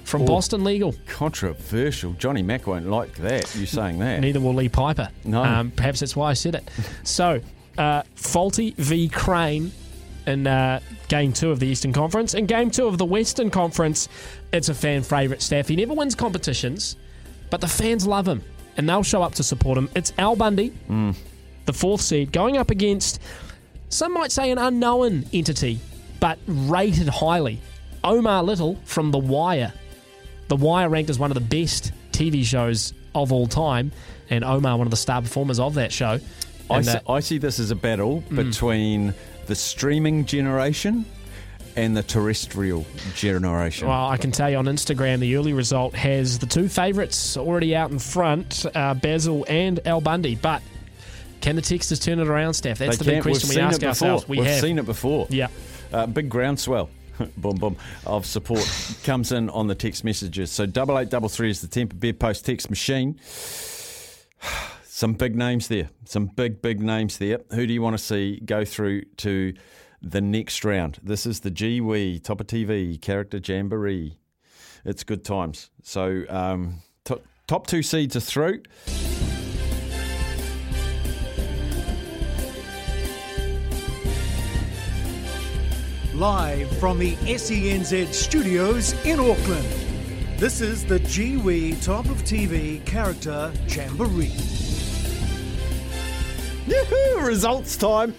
from 0.05 0.23
Oh. 0.23 0.27
Boston 0.27 0.65
Legal. 0.65 0.95
Controversial. 1.07 2.13
Johnny 2.15 2.43
Mack 2.43 2.67
won't 2.67 2.89
like 2.89 3.15
that. 3.17 3.55
You 3.57 3.67
saying 3.67 3.99
that? 3.99 4.21
Neither 4.21 4.41
will 4.41 4.55
Lee 4.55 4.69
Piper. 4.69 5.09
No. 5.25 5.43
Um, 5.43 5.71
perhaps 5.71 6.01
that's 6.01 6.15
why 6.17 6.31
I 6.31 6.35
said 6.35 6.55
it. 6.55 6.69
so, 7.03 7.41
uh, 7.79 8.03
Fawlty 8.17 8.75
v. 8.77 9.09
Crane 9.09 9.73
in 10.27 10.47
uh, 10.47 10.81
game 11.09 11.33
two 11.35 11.51
of 11.51 11.61
the 11.61 11.67
Eastern 11.67 11.93
Conference. 11.93 12.33
and 12.35 12.49
game 12.49 12.71
two 12.71 12.87
of 12.87 12.97
the 12.99 13.05
Western 13.05 13.51
Conference, 13.51 14.09
it's 14.53 14.69
a 14.71 14.75
fan 14.75 15.03
favourite 15.03 15.43
staff. 15.43 15.69
He 15.69 15.77
never 15.77 15.93
wins 15.93 16.15
competitions, 16.15 16.97
but 17.51 17.61
the 17.61 17.69
fans 17.69 18.07
love 18.07 18.27
him, 18.27 18.43
and 18.79 18.89
they'll 18.89 19.03
show 19.03 19.23
up 19.23 19.35
to 19.35 19.43
support 19.43 19.77
him. 19.77 19.91
It's 19.95 20.13
Al 20.19 20.35
Bundy, 20.37 20.73
the 21.67 21.73
fourth 21.73 22.01
seed, 22.01 22.33
going 22.33 22.57
up 22.57 22.71
against 22.71 23.21
some 23.89 24.13
might 24.13 24.33
say 24.33 24.51
an 24.51 24.59
unknown 24.59 25.25
entity, 25.33 25.79
but 26.21 26.39
rated 26.47 27.09
highly. 27.09 27.61
Omar 28.03 28.43
Little 28.43 28.77
from 28.85 29.11
The 29.13 29.19
Wire. 29.19 29.73
The 30.49 30.57
Wire 30.57 30.89
ranked 30.89 31.11
as 31.11 31.19
one 31.19 31.31
of 31.31 31.37
the 31.37 31.41
best 31.41 31.93
TV 32.13 32.45
shows 32.45 32.93
of 33.15 33.33
all 33.33 33.47
time, 33.47 33.93
and 34.31 34.43
Omar, 34.45 34.77
one 34.77 34.87
of 34.87 34.91
the 34.91 34.97
star 34.97 35.23
performers 35.23 35.61
of 35.61 35.75
that 35.75 35.93
show. 35.93 36.19
I, 36.69 36.77
And, 36.77 36.87
see, 36.87 36.99
I 37.09 37.21
see 37.21 37.39
this 37.39 37.59
as 37.61 37.71
a 37.71 37.77
battle 37.77 38.25
between 38.35 39.15
the 39.47 39.55
streaming 39.55 40.25
generation 40.25 41.05
and 41.77 41.97
the 41.97 42.03
terrestrial 42.03 42.87
generation. 43.15 43.89
well, 43.89 44.09
I 44.09 44.17
can 44.17 44.31
tell 44.33 44.49
you 44.51 44.57
on 44.57 44.67
Instagram, 44.67 45.21
the 45.21 45.37
early 45.37 45.53
result 45.53 45.95
has 45.95 46.39
the 46.39 46.47
two 46.47 46.69
favourites 46.69 47.37
already 47.37 47.75
out 47.77 47.91
in 47.91 47.99
front, 47.99 48.65
uh, 48.75 48.95
Basil 48.95 49.45
and 49.49 49.81
Al 49.87 50.01
Bundy. 50.01 50.37
But 50.37 50.63
can 51.45 51.57
the 51.57 51.63
Texters 51.63 52.03
turn 52.03 52.21
it 52.21 52.27
around, 52.27 52.55
Steph? 52.55 52.79
That's 52.79 52.97
the 52.97 53.05
They 53.05 53.11
big 53.11 53.23
can't. 53.23 53.27
We've 53.27 53.35
question 53.35 53.57
we 53.57 53.63
ask 53.63 53.83
ourselves. 53.83 54.27
We 54.27 54.39
We've 54.39 54.47
have. 54.47 54.61
seen 54.63 54.79
it 54.79 54.87
before. 54.87 55.27
Yeah. 55.29 55.49
Uh, 55.93 56.07
big 56.07 56.31
groundswell. 56.31 56.89
boom, 57.37 57.57
boom, 57.57 57.77
of 58.07 58.25
support 58.25 58.67
comes 59.05 59.31
in 59.31 59.51
on 59.51 59.67
the 59.67 59.75
text 59.75 60.05
messages. 60.05 60.51
So 60.51 60.65
double 60.65 60.99
eight 60.99 61.11
double 61.11 61.29
three 61.29 61.51
is 61.51 61.61
the 61.61 61.69
Temper 61.69 61.97
Beer 61.97 62.15
Post 62.15 62.47
text 62.47 62.71
machine. 62.71 63.21
Some 64.85 65.13
big 65.13 65.37
names 65.37 65.69
there. 65.69 65.91
Some 66.07 66.27
big, 66.27 66.63
big 66.63 66.81
names 66.81 67.19
there. 67.19 67.41
Who 67.51 67.67
do 67.67 67.75
you 67.75 67.83
want 67.83 67.99
to 67.99 68.03
see 68.03 68.41
go 68.41 68.65
through 68.65 69.03
to 69.19 69.53
the 70.01 70.23
next 70.23 70.65
round? 70.65 70.99
This 71.03 71.27
is 71.27 71.41
the 71.41 71.51
GWE 71.51 72.23
Top 72.23 72.41
of 72.41 72.47
TV 72.47 72.99
Character 73.01 73.39
Jamboree. 73.39 74.17
It's 74.87 75.05
good 75.05 75.25
times. 75.25 75.69
So 75.83 76.25
um, 76.31 76.81
top 77.47 77.67
two 77.67 77.83
seeds 77.83 78.17
are 78.17 78.21
through. 78.21 78.63
Live 86.15 86.71
from 86.79 87.01
the 87.01 87.17
SENZ 87.17 88.13
studios 88.15 88.93
in 89.05 89.19
Auckland. 89.19 89.67
This 90.39 90.61
is 90.61 90.85
the 90.85 91.01
Kiwi 91.01 91.75
Top 91.81 92.05
of 92.05 92.19
TV 92.19 92.87
Character 92.87 93.53
Jamboree. 93.67 94.31
Yahoo! 96.69 97.27
Results 97.27 97.77
time. 97.77 98.15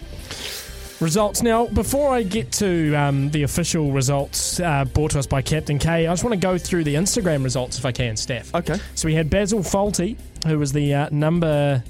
Results. 1.00 1.42
Now, 1.42 1.68
before 1.68 2.14
I 2.14 2.24
get 2.24 2.52
to 2.54 2.94
um, 2.96 3.30
the 3.32 3.44
official 3.44 3.94
results 3.94 4.60
uh, 4.60 4.84
brought 4.84 5.12
to 5.12 5.20
us 5.20 5.26
by 5.26 5.42
Captain 5.42 5.80
K, 5.80 6.06
I 6.06 6.12
just 6.12 6.26
want 6.26 6.34
to 6.34 6.40
go 6.40 6.58
through 6.58 6.84
the 6.84 6.96
Instagram 6.96 7.46
results 7.46 7.80
if 7.80 7.86
I 7.86 7.94
can, 7.94 8.18
Steph. 8.18 8.54
Okay. 8.54 8.78
So 8.96 9.08
we 9.08 9.16
had 9.16 9.30
Basil 9.30 9.60
Fawlty, 9.60 10.18
who 10.46 10.60
was 10.60 10.74
the 10.74 10.94
uh, 10.94 11.10
number 11.14 11.82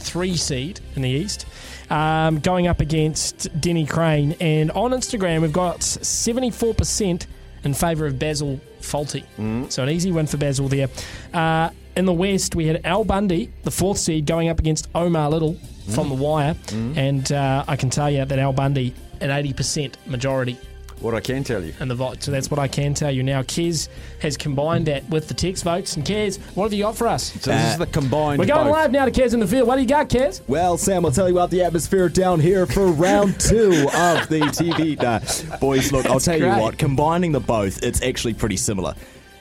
three 0.00 0.36
seed 0.36 0.80
in 0.96 1.02
the 1.02 1.08
East, 1.08 1.46
um, 1.90 2.40
going 2.40 2.66
up 2.66 2.80
against 2.80 3.48
Denny 3.60 3.86
Crane. 3.86 4.36
And 4.40 4.70
on 4.72 4.90
Instagram, 4.92 5.42
we've 5.42 5.52
got 5.52 5.80
74% 5.80 7.26
in 7.64 7.74
favour 7.74 8.06
of 8.06 8.18
Basil 8.18 8.60
Fawlty. 8.80 9.24
So 9.70 9.82
an 9.82 9.88
easy 9.90 10.10
win 10.12 10.26
for 10.26 10.36
Basil 10.38 10.68
there. 10.68 10.88
Uh, 11.32 11.70
in 11.96 12.06
the 12.06 12.12
West, 12.12 12.54
we 12.54 12.66
had 12.66 12.84
Al 12.86 13.04
Bundy, 13.04 13.52
the 13.64 13.70
fourth 13.70 13.98
seed, 13.98 14.24
going 14.26 14.48
up 14.48 14.58
against 14.58 14.88
Omar 14.94 15.28
Little 15.30 15.54
from 15.94 16.08
The 16.08 16.14
Wire. 16.14 16.54
And 16.96 17.30
uh, 17.32 17.64
I 17.68 17.76
can 17.76 17.90
tell 17.90 18.10
you 18.10 18.24
that 18.24 18.38
Al 18.38 18.52
Bundy, 18.52 18.94
an 19.20 19.28
80% 19.30 19.94
majority 20.06 20.56
What 21.00 21.14
I 21.14 21.20
can 21.20 21.44
tell 21.44 21.64
you. 21.64 21.72
And 21.80 21.90
the 21.90 21.94
vote. 21.94 22.22
So 22.22 22.30
that's 22.30 22.50
what 22.50 22.58
I 22.58 22.68
can 22.68 22.92
tell 22.92 23.10
you 23.10 23.22
now. 23.22 23.42
Kez 23.42 23.88
has 24.20 24.36
combined 24.36 24.86
that 24.86 25.08
with 25.08 25.28
the 25.28 25.34
text 25.34 25.64
votes. 25.64 25.96
And 25.96 26.04
Kez, 26.04 26.38
what 26.54 26.64
have 26.64 26.72
you 26.72 26.84
got 26.84 26.96
for 26.96 27.08
us? 27.08 27.32
So 27.40 27.50
this 27.50 27.72
is 27.72 27.78
the 27.78 27.86
combined. 27.86 28.38
We're 28.38 28.46
going 28.46 28.66
vote. 28.66 28.72
live 28.72 28.92
now 28.92 29.06
to 29.06 29.10
Kez 29.10 29.32
in 29.32 29.40
the 29.40 29.46
field. 29.46 29.66
What 29.66 29.76
do 29.76 29.82
you 29.82 29.88
got, 29.88 30.08
Kez? 30.08 30.42
Well, 30.46 30.76
Sam, 30.76 31.06
I'll 31.06 31.12
tell 31.12 31.28
you 31.28 31.34
about 31.34 31.50
the 31.50 31.62
atmosphere 31.62 32.08
down 32.08 32.38
here 32.40 32.66
for 32.66 32.86
round 32.86 33.40
two 33.40 33.88
of 33.94 34.28
the 34.28 34.40
TV. 34.52 35.00
Nah, 35.00 35.56
boys, 35.58 35.90
look, 35.90 36.06
I'll 36.06 36.20
tell 36.20 36.38
you 36.38 36.48
what, 36.48 36.76
combining 36.76 37.32
the 37.32 37.40
both, 37.40 37.82
it's 37.82 38.02
actually 38.02 38.34
pretty 38.34 38.56
similar. 38.56 38.94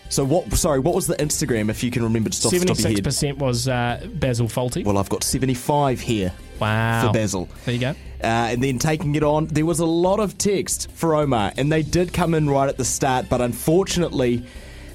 So 0.09 0.25
what? 0.25 0.51
Sorry, 0.53 0.79
what 0.79 0.95
was 0.95 1.05
the 1.05 1.15
Instagram? 1.15 1.69
If 1.69 1.83
you 1.83 1.91
can 1.91 2.03
remember, 2.03 2.29
just 2.29 2.45
off 2.45 2.51
the 2.51 2.59
top 2.59 2.63
of 2.63 2.69
your 2.69 2.75
Seventy-six 2.77 3.05
percent 3.05 3.37
was 3.37 3.67
uh, 3.67 4.07
Basil 4.15 4.47
Fawlty. 4.47 4.83
Well, 4.83 4.97
I've 4.97 5.09
got 5.09 5.23
seventy-five 5.23 5.99
here 5.99 6.33
wow. 6.59 7.05
for 7.05 7.13
Basil. 7.13 7.47
There 7.65 7.75
you 7.75 7.81
go. 7.81 7.95
Uh, 8.21 8.51
and 8.51 8.61
then 8.63 8.77
taking 8.79 9.15
it 9.15 9.23
on, 9.23 9.47
there 9.47 9.65
was 9.65 9.79
a 9.79 9.85
lot 9.85 10.19
of 10.19 10.37
text 10.37 10.91
for 10.91 11.15
Omar, 11.15 11.53
and 11.57 11.71
they 11.71 11.81
did 11.83 12.11
come 12.13 12.33
in 12.33 12.49
right 12.49 12.67
at 12.67 12.77
the 12.77 12.83
start, 12.83 13.27
but 13.29 13.39
unfortunately, 13.41 14.43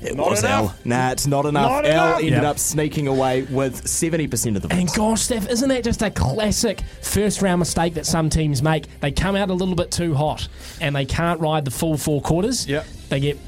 it 0.03 0.15
Not 0.17 0.29
was 0.31 0.41
enough. 0.45 0.73
L. 0.73 0.77
Nah, 0.85 1.11
it's 1.13 1.27
not 1.27 1.47
enough. 1.47 1.71
Not 1.71 1.87
L 1.87 1.91
enough. 1.91 2.19
ended 2.19 2.33
Yep. 2.35 2.45
up 2.45 2.59
sneaking 2.59 3.07
away 3.09 3.43
with 3.45 3.83
70% 3.87 4.57
of 4.57 4.61
the 4.63 4.71
And 4.75 4.93
gosh, 4.93 5.23
Steph, 5.23 5.49
isn't 5.49 5.69
that 5.71 5.83
just 5.83 6.03
a 6.03 6.11
classic 6.11 6.83
first 7.01 7.41
round 7.41 7.61
mistake 7.61 7.95
that 7.95 8.05
some 8.05 8.29
teams 8.29 8.63
make? 8.63 8.85
They 9.01 9.11
come 9.11 9.35
out 9.37 9.49
a 9.49 9.55
little 9.55 9.75
bit 9.75 9.91
too 9.91 10.13
hot 10.15 10.47
and 10.83 10.95
they 10.95 11.07
can't 11.07 11.41
ride 11.41 11.65
the 11.65 11.71
full 11.71 11.97
four 11.97 12.21
quarters. 12.21 12.67
Yep. 12.69 12.87
They 13.09 13.21
get 13.21 13.39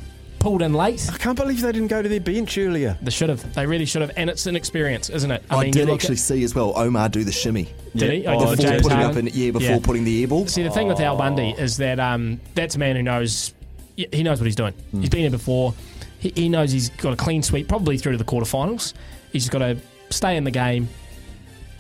pulled 0.47 0.63
in 0.63 0.73
late. 0.73 1.05
I 1.13 1.19
can't 1.19 1.37
believe 1.37 1.61
they 1.61 1.73
didn't 1.73 1.89
go 1.89 2.01
to 2.03 2.09
their 2.09 2.21
bench 2.21 2.57
earlier. 2.57 2.97
They 3.03 3.11
should 3.11 3.31
have. 3.31 3.53
They 3.55 3.67
really 3.67 3.85
should 3.85 4.03
have. 4.03 4.13
And 4.17 4.31
it's 4.31 4.47
an 4.47 4.55
experience, 4.55 5.11
isn't 5.11 5.29
it? 5.29 5.43
I, 5.51 5.65
you 5.65 5.73
did 5.73 5.91
actually 5.91 6.13
at- 6.13 6.19
see 6.21 6.45
as 6.45 6.55
well 6.55 6.73
Omar 6.79 7.09
do 7.09 7.25
the 7.25 7.33
shimmy. 7.33 7.69
Did 7.97 8.13
he? 8.13 8.19
Yeah. 8.19 8.35
Oh, 8.35 8.37
Oh, 8.37 8.55
did 8.55 8.59
Before 8.59 8.71
James 8.71 8.83
putting 8.83 8.99
Harden? 8.99 9.27
up 9.27 9.35
in, 9.35 9.41
yeah, 9.41 9.51
before 9.51 9.69
Yeah. 9.69 9.79
putting 9.83 10.05
the 10.05 10.23
air 10.23 10.29
ball. 10.29 10.47
See, 10.47 10.63
the 10.63 10.71
thing 10.71 10.87
with 10.87 11.01
Al 11.01 11.17
Bundy 11.17 11.51
is 11.59 11.79
that 11.79 11.99
um, 11.99 12.41
that's 12.55 12.77
a 12.77 12.79
man 12.79 12.95
who 12.95 13.03
knows 13.03 13.55
he 13.97 14.23
knows 14.23 14.39
what 14.39 14.45
he's 14.47 14.55
doing. 14.55 14.73
Hmm. 14.93 15.01
He's 15.01 15.11
been 15.11 15.23
here 15.23 15.31
before. 15.31 15.75
He, 16.21 16.33
he 16.37 16.49
knows 16.49 16.71
he's 16.71 16.91
got 16.91 17.13
a 17.13 17.17
clean 17.17 17.43
sweep, 17.43 17.67
probably 17.67 17.99
through 17.99 18.13
to 18.13 18.19
the 18.19 18.25
quarterfinals. 18.25 18.93
He's 19.33 19.43
just 19.43 19.51
got 19.53 19.59
to 19.61 19.79
stay 20.11 20.37
in 20.37 20.45
the 20.45 20.51
game, 20.53 20.89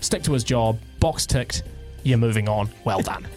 stick 0.01 0.25
to 0.25 0.33
his 0.33 0.43
job, 0.43 0.79
box 0.99 1.25
ticked. 1.25 1.63
You're 2.03 2.19
moving 2.19 2.49
on. 2.49 2.69
Well 2.85 3.01
done. 3.01 3.29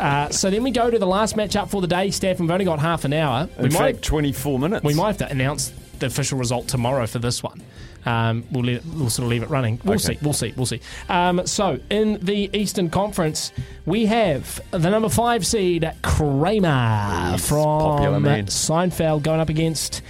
uh, 0.00 0.30
so 0.30 0.50
then 0.50 0.62
we 0.62 0.70
go 0.70 0.90
to 0.90 0.98
the 0.98 1.06
last 1.06 1.36
match 1.36 1.56
up 1.56 1.70
for 1.70 1.80
the 1.80 1.86
day, 1.86 2.10
Steph. 2.10 2.40
We've 2.40 2.50
only 2.50 2.64
got 2.64 2.78
half 2.80 3.04
an 3.04 3.12
hour. 3.12 3.48
In 3.58 3.64
we 3.64 3.70
fact, 3.70 3.80
might 3.80 4.02
24 4.02 4.58
minutes. 4.58 4.84
we 4.84 4.94
might 4.94 5.08
have 5.08 5.18
to 5.18 5.30
announce 5.30 5.72
the 5.98 6.06
official 6.06 6.38
result 6.38 6.66
tomorrow 6.68 7.06
for 7.06 7.18
this 7.18 7.42
one. 7.42 7.60
Um, 8.06 8.44
we'll, 8.50 8.64
let, 8.64 8.84
we'll 8.86 9.10
sort 9.10 9.24
of 9.24 9.30
leave 9.30 9.42
it 9.42 9.50
running. 9.50 9.78
We'll 9.84 9.96
Okay. 9.96 10.14
see. 10.14 10.18
We'll 10.22 10.32
see. 10.32 10.54
We'll 10.56 10.64
see. 10.64 10.80
Um, 11.10 11.46
so 11.46 11.78
in 11.90 12.18
the 12.24 12.48
Eastern 12.56 12.88
Conference, 12.88 13.52
we 13.84 14.06
have 14.06 14.60
the 14.70 14.88
number 14.88 15.10
five 15.10 15.46
seed 15.46 15.90
Kramer 16.02 17.36
popular 17.38 18.14
from. 18.14 18.24
Seinfeld 18.46 19.22
going 19.22 19.40
up 19.40 19.50
against. 19.50 20.00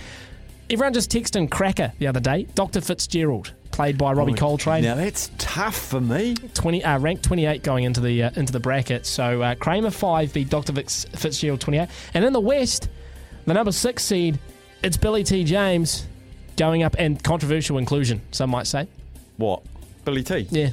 Everyone 0.70 0.92
just 0.92 1.10
texted 1.10 1.50
Cracker 1.50 1.92
the 1.98 2.06
other 2.06 2.20
day. 2.20 2.46
Dr. 2.54 2.80
Fitzgerald, 2.80 3.52
played 3.80 3.96
by 3.96 4.12
Robbie 4.12 4.34
Coltrane. 4.34 4.82
Now 4.82 4.94
that's 4.94 5.30
tough 5.38 5.74
for 5.74 6.02
me. 6.02 6.34
20 6.34 6.84
uh, 6.84 6.98
ranked 6.98 7.22
28 7.22 7.62
going 7.62 7.84
into 7.84 8.00
the 8.02 8.24
uh, 8.24 8.30
into 8.36 8.52
the 8.52 8.60
bracket. 8.60 9.06
So 9.06 9.40
uh, 9.40 9.54
Kramer 9.54 9.90
5 9.90 10.34
beat 10.34 10.50
Dr. 10.50 10.74
Fitz, 10.74 11.06
Fitzgerald 11.14 11.62
28. 11.62 11.88
And 12.12 12.22
in 12.22 12.34
the 12.34 12.40
West, 12.40 12.90
the 13.46 13.54
number 13.54 13.72
6 13.72 14.02
seed, 14.02 14.38
it's 14.82 14.98
Billy 14.98 15.24
T 15.24 15.44
James 15.44 16.06
going 16.58 16.82
up 16.82 16.94
and 16.98 17.24
controversial 17.24 17.78
inclusion, 17.78 18.20
some 18.32 18.50
might 18.50 18.66
say. 18.66 18.86
What? 19.38 19.62
Billy 20.04 20.22
T. 20.22 20.46
Yeah. 20.50 20.70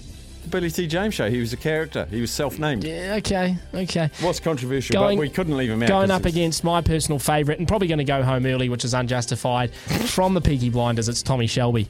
Billy 0.50 0.70
T. 0.70 0.86
James 0.86 1.14
show. 1.14 1.30
He 1.30 1.40
was 1.40 1.54
a 1.54 1.58
character. 1.58 2.08
He 2.12 2.20
was 2.20 2.32
self-named. 2.32 2.84
Yeah, 2.84 3.16
okay. 3.20 3.58
Okay. 3.74 4.10
What's 4.20 4.42
controversial? 4.42 4.94
Going- 4.94 5.18
but 5.18 5.22
we 5.22 5.30
couldn't 5.30 5.56
leave 5.56 5.70
him 5.70 5.82
out. 5.84 5.88
Going 5.88 6.12
up 6.12 6.26
against 6.26 6.66
my 6.66 6.82
personal 6.82 7.20
favourite 7.20 7.60
and 7.60 7.68
probably 7.70 7.88
going 7.88 7.98
to 8.00 8.04
go 8.06 8.22
home 8.22 8.46
early, 8.46 8.68
which 8.68 8.84
is 8.84 8.94
unjustified. 8.94 9.74
From 9.74 10.34
the 10.34 10.42
Peaky 10.42 10.70
Blinders, 10.70 11.08
it's 11.08 11.22
Tommy 11.22 11.48
Shelby. 11.48 11.88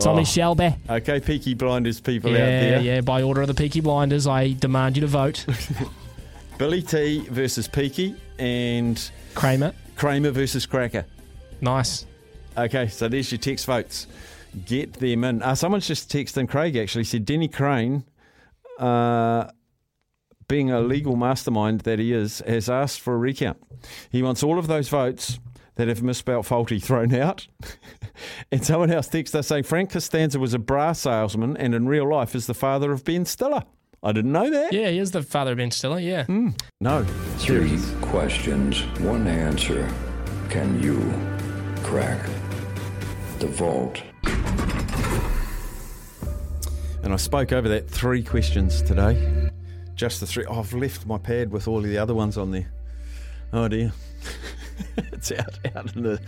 Tommy 0.00 0.22
Oh. 0.22 0.24
Shelby. 0.24 0.74
Okay, 0.88 1.20
Peaky 1.20 1.54
Blinders 1.54 2.00
people 2.00 2.30
out 2.30 2.38
Yeah, 2.38 2.46
there. 2.46 2.80
yeah. 2.80 2.94
Yeah, 2.94 3.00
by 3.02 3.22
order 3.22 3.42
of 3.42 3.48
the 3.48 3.54
Peaky 3.54 3.80
Blinders, 3.80 4.26
I 4.26 4.52
demand 4.54 4.96
you 4.96 5.02
to 5.02 5.06
vote. 5.06 5.44
Billy 6.58 6.82
T 6.82 7.26
versus 7.30 7.68
Peaky 7.68 8.14
and 8.38 9.10
Kramer. 9.34 9.72
Kramer 9.96 10.30
versus 10.30 10.66
Cracker. 10.66 11.04
Nice. 11.60 12.06
Okay, 12.56 12.88
so 12.88 13.08
there's 13.08 13.30
your 13.30 13.38
text 13.38 13.66
votes. 13.66 14.06
Get 14.66 14.94
them 14.94 15.24
in. 15.24 15.42
Uh, 15.42 15.54
someone's 15.54 15.86
just 15.86 16.10
texted 16.10 16.48
Craig 16.48 16.76
actually 16.76 17.04
said 17.04 17.24
Denny 17.24 17.48
Crane, 17.48 18.04
uh, 18.78 19.48
being 20.48 20.70
a 20.72 20.80
legal 20.80 21.14
mastermind 21.16 21.82
that 21.82 21.98
he 21.98 22.12
is, 22.12 22.42
has 22.46 22.68
asked 22.68 23.00
for 23.00 23.14
a 23.14 23.18
recount. 23.18 23.58
He 24.10 24.22
wants 24.22 24.42
all 24.42 24.58
of 24.58 24.66
those 24.66 24.88
votes 24.88 25.38
that 25.80 25.88
have 25.88 26.02
misspelt 26.02 26.44
faulty 26.44 26.78
thrown 26.80 27.14
out. 27.14 27.46
and 28.52 28.62
someone 28.62 28.90
else 28.90 29.08
texted 29.08 29.36
us 29.36 29.46
saying 29.46 29.62
Frank 29.62 29.90
Costanza 29.90 30.38
was 30.38 30.52
a 30.52 30.58
bra 30.58 30.92
salesman 30.92 31.56
and 31.56 31.74
in 31.74 31.88
real 31.88 32.06
life 32.06 32.34
is 32.34 32.46
the 32.46 32.52
father 32.52 32.92
of 32.92 33.02
Ben 33.02 33.24
Stiller. 33.24 33.62
I 34.02 34.12
didn't 34.12 34.32
know 34.32 34.50
that. 34.50 34.74
Yeah, 34.74 34.90
he 34.90 34.98
is 34.98 35.12
the 35.12 35.22
father 35.22 35.52
of 35.52 35.56
Ben 35.56 35.70
Stiller, 35.70 35.98
yeah. 35.98 36.24
Hmm, 36.24 36.50
no. 36.82 37.04
Three 37.38 37.78
questions, 38.02 38.82
one 38.98 39.26
answer. 39.26 39.90
Can 40.50 40.82
you 40.82 40.98
crack 41.82 42.28
the 43.38 43.46
vault? 43.46 44.02
And 47.02 47.14
I 47.14 47.16
spoke 47.16 47.52
over 47.52 47.70
that 47.70 47.88
three 47.88 48.22
questions 48.22 48.82
today. 48.82 49.50
Just 49.94 50.20
the 50.20 50.26
three. 50.26 50.44
Oh, 50.44 50.60
I've 50.60 50.74
left 50.74 51.06
my 51.06 51.16
pad 51.16 51.50
with 51.50 51.66
all 51.66 51.78
of 51.78 51.84
the 51.84 51.96
other 51.96 52.14
ones 52.14 52.36
on 52.36 52.50
there. 52.50 52.70
Oh 53.54 53.66
dear. 53.66 53.92
it's 55.12 55.32
out 55.32 55.58
out 55.74 55.94
in 55.94 56.02
the 56.02 56.20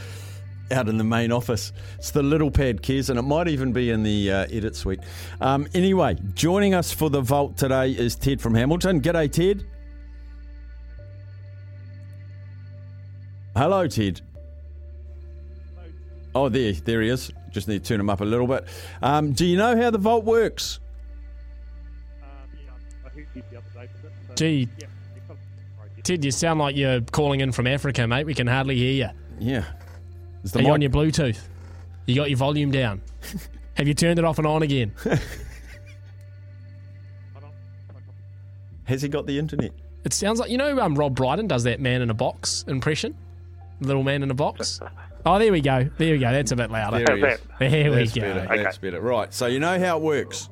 out 0.70 0.88
in 0.88 0.96
the 0.96 1.04
main 1.04 1.32
office. 1.32 1.72
It's 1.98 2.10
the 2.10 2.22
little 2.22 2.50
pad, 2.50 2.82
Kez, 2.82 3.10
and 3.10 3.18
it 3.18 3.22
might 3.22 3.48
even 3.48 3.72
be 3.72 3.90
in 3.90 4.02
the 4.02 4.32
uh, 4.32 4.46
edit 4.50 4.74
suite. 4.74 5.00
Um, 5.40 5.66
anyway, 5.74 6.16
joining 6.34 6.74
us 6.74 6.92
for 6.92 7.10
the 7.10 7.20
vault 7.20 7.56
today 7.56 7.92
is 7.92 8.16
Ted 8.16 8.40
from 8.40 8.54
Hamilton. 8.54 9.00
G'day, 9.00 9.30
Ted. 9.30 9.66
Hello, 13.54 13.86
Ted. 13.86 14.22
Oh, 16.34 16.48
there, 16.48 16.72
there 16.72 17.02
he 17.02 17.10
is. 17.10 17.30
Just 17.50 17.68
need 17.68 17.84
to 17.84 17.88
turn 17.88 18.00
him 18.00 18.08
up 18.08 18.22
a 18.22 18.24
little 18.24 18.46
bit. 18.46 18.64
Um, 19.02 19.32
do 19.32 19.44
you 19.44 19.58
know 19.58 19.76
how 19.76 19.90
the 19.90 19.98
vault 19.98 20.24
works? 20.24 20.80
Yeah. 23.34 23.60
Gee, 24.34 24.68
Ted, 26.04 26.24
you 26.24 26.30
sound 26.30 26.58
like 26.60 26.76
you're 26.76 27.00
calling 27.00 27.40
in 27.40 27.52
from 27.52 27.66
Africa, 27.66 28.06
mate. 28.06 28.26
We 28.26 28.34
can 28.34 28.46
hardly 28.46 28.76
hear 28.76 28.92
you. 28.92 29.08
Yeah. 29.38 29.64
Is 30.42 30.52
the 30.52 30.58
Are 30.58 30.62
you 30.62 30.70
on 30.72 30.82
your 30.82 30.90
Bluetooth? 30.90 31.38
You 32.06 32.16
got 32.16 32.28
your 32.28 32.38
volume 32.38 32.70
down? 32.70 33.00
Have 33.74 33.86
you 33.86 33.94
turned 33.94 34.18
it 34.18 34.24
off 34.24 34.38
and 34.38 34.46
on 34.46 34.62
again? 34.62 34.92
Has 38.84 39.02
he 39.02 39.08
got 39.08 39.26
the 39.26 39.38
internet? 39.38 39.70
It 40.04 40.12
sounds 40.12 40.40
like 40.40 40.50
you 40.50 40.58
know 40.58 40.80
um, 40.80 40.96
Rob 40.96 41.14
Brydon 41.14 41.46
does 41.46 41.62
that 41.64 41.80
man 41.80 42.02
in 42.02 42.10
a 42.10 42.14
box 42.14 42.64
impression, 42.66 43.16
little 43.80 44.02
man 44.02 44.22
in 44.24 44.30
a 44.30 44.34
box. 44.34 44.80
Oh, 45.24 45.38
there 45.38 45.52
we 45.52 45.60
go. 45.60 45.88
There 45.98 46.12
we 46.12 46.18
go. 46.18 46.32
That's 46.32 46.50
a 46.50 46.56
bit 46.56 46.70
louder. 46.72 47.04
There 47.04 47.16
he 47.16 47.22
is. 47.22 47.40
There 47.60 47.90
we 47.90 47.96
That's 47.98 48.12
go. 48.12 48.20
better. 48.22 48.62
That's 48.62 48.78
better. 48.78 49.00
Right. 49.00 49.32
So 49.32 49.46
you 49.46 49.60
know 49.60 49.78
how 49.78 49.98
it 49.98 50.02
works. 50.02 50.48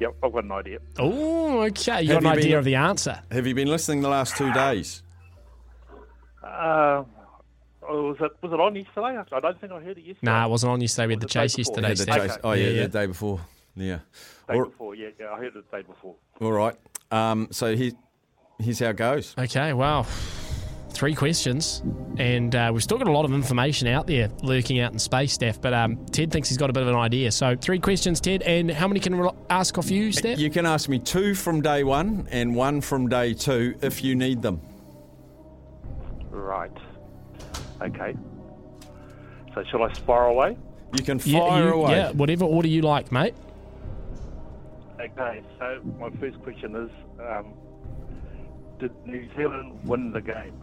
Yep, 0.00 0.10
yep, 0.12 0.14
I've 0.22 0.32
got 0.32 0.44
an 0.44 0.52
idea. 0.52 0.78
Oh, 0.98 1.60
okay. 1.62 2.02
You 2.02 2.12
Have 2.14 2.22
got 2.22 2.32
an 2.32 2.34
you 2.34 2.38
idea 2.40 2.50
been- 2.52 2.58
of 2.58 2.64
the 2.64 2.74
answer. 2.76 3.20
Have 3.30 3.46
you 3.46 3.54
been 3.54 3.68
listening 3.68 4.00
the 4.00 4.08
last 4.08 4.36
two 4.36 4.52
days? 4.52 5.02
Uh, 6.42 7.04
oh, 7.88 8.08
was 8.08 8.16
it 8.20 8.32
was 8.42 8.52
it 8.52 8.60
on 8.60 8.74
yesterday? 8.74 9.18
I 9.18 9.24
I 9.36 9.40
don't 9.40 9.60
think 9.60 9.72
I 9.72 9.80
heard 9.80 9.98
it 9.98 10.04
yesterday. 10.04 10.18
Nah, 10.22 10.46
it 10.46 10.48
wasn't 10.48 10.72
on 10.72 10.80
yesterday. 10.80 11.06
We 11.08 11.12
had 11.14 11.20
the 11.20 11.26
Was 11.26 11.30
it 11.36 11.38
chase 11.38 11.58
yesterday. 11.58 11.88
Had 11.88 11.96
the 11.98 12.02
Steph. 12.02 12.16
chase- 12.28 12.38
Oh 12.42 12.52
yeah, 12.52 12.64
Yeah, 12.64 12.70
yeah. 12.72 12.82
the 12.82 12.88
day 12.88 13.06
before. 13.06 13.40
Yeah. 13.76 13.98
day 14.48 14.54
All, 14.54 14.64
before. 14.64 14.94
Yeah, 14.94 15.08
yeah, 15.18 15.32
I 15.32 15.36
heard 15.38 15.54
it 15.56 15.70
the 15.70 15.76
day 15.76 15.82
before. 15.82 16.14
all 16.40 16.52
right. 16.52 16.74
Um, 17.10 17.48
so 17.50 17.74
he, 17.76 17.92
here's 18.58 18.78
how 18.80 18.88
it 18.90 18.96
goes. 18.96 19.34
Okay, 19.38 19.72
wow. 19.72 20.06
Three 20.92 21.14
questions, 21.14 21.82
and 22.18 22.54
uh, 22.54 22.70
we've 22.74 22.82
still 22.82 22.98
got 22.98 23.06
a 23.08 23.12
lot 23.12 23.24
of 23.24 23.32
information 23.32 23.86
out 23.88 24.06
there 24.06 24.28
lurking 24.42 24.80
out 24.80 24.92
in 24.92 24.98
space, 24.98 25.32
Steph. 25.32 25.60
But 25.60 25.72
um, 25.72 26.04
Ted 26.06 26.30
thinks 26.30 26.48
he's 26.48 26.58
got 26.58 26.68
a 26.68 26.72
bit 26.72 26.82
of 26.82 26.88
an 26.88 26.96
idea. 26.96 27.30
So, 27.32 27.56
three 27.56 27.78
questions, 27.78 28.20
Ted, 28.20 28.42
and 28.42 28.70
how 28.70 28.86
many 28.88 29.00
can 29.00 29.18
we 29.18 29.28
ask 29.48 29.78
off 29.78 29.90
you, 29.90 30.12
Steph? 30.12 30.38
You 30.38 30.50
can 30.50 30.66
ask 30.66 30.88
me 30.88 30.98
two 30.98 31.34
from 31.34 31.62
day 31.62 31.84
one 31.84 32.26
and 32.30 32.54
one 32.54 32.80
from 32.80 33.08
day 33.08 33.32
two 33.34 33.76
if 33.80 34.02
you 34.04 34.14
need 34.14 34.42
them. 34.42 34.60
Right. 36.28 36.72
Okay. 37.80 38.14
So 39.54 39.64
shall 39.70 39.82
I 39.84 39.92
spiral 39.94 40.32
away? 40.34 40.56
You 40.96 41.04
can 41.04 41.20
Yeah, 41.24 41.38
fire 41.48 41.64
you- 41.68 41.74
away. 41.74 41.92
yeah, 41.92 42.10
whatever 42.12 42.44
order 42.44 42.68
you 42.68 42.82
like, 42.82 43.10
mate. 43.10 43.34
Okay. 45.00 45.40
So 45.58 45.80
my 45.98 46.10
first 46.20 46.42
question 46.42 46.76
is, 46.76 46.90
um, 47.20 47.46
did 48.78 48.90
New 49.06 49.26
Zealand 49.36 49.78
win 49.84 50.10
the 50.12 50.20
game? 50.20 50.59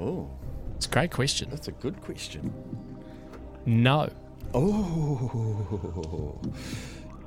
Oh, 0.00 0.30
It's 0.76 0.86
a 0.86 0.90
great 0.90 1.10
question. 1.10 1.48
that's 1.50 1.68
a 1.68 1.72
good 1.72 2.00
question. 2.00 2.52
No. 3.66 4.08
Oh. 4.54 6.40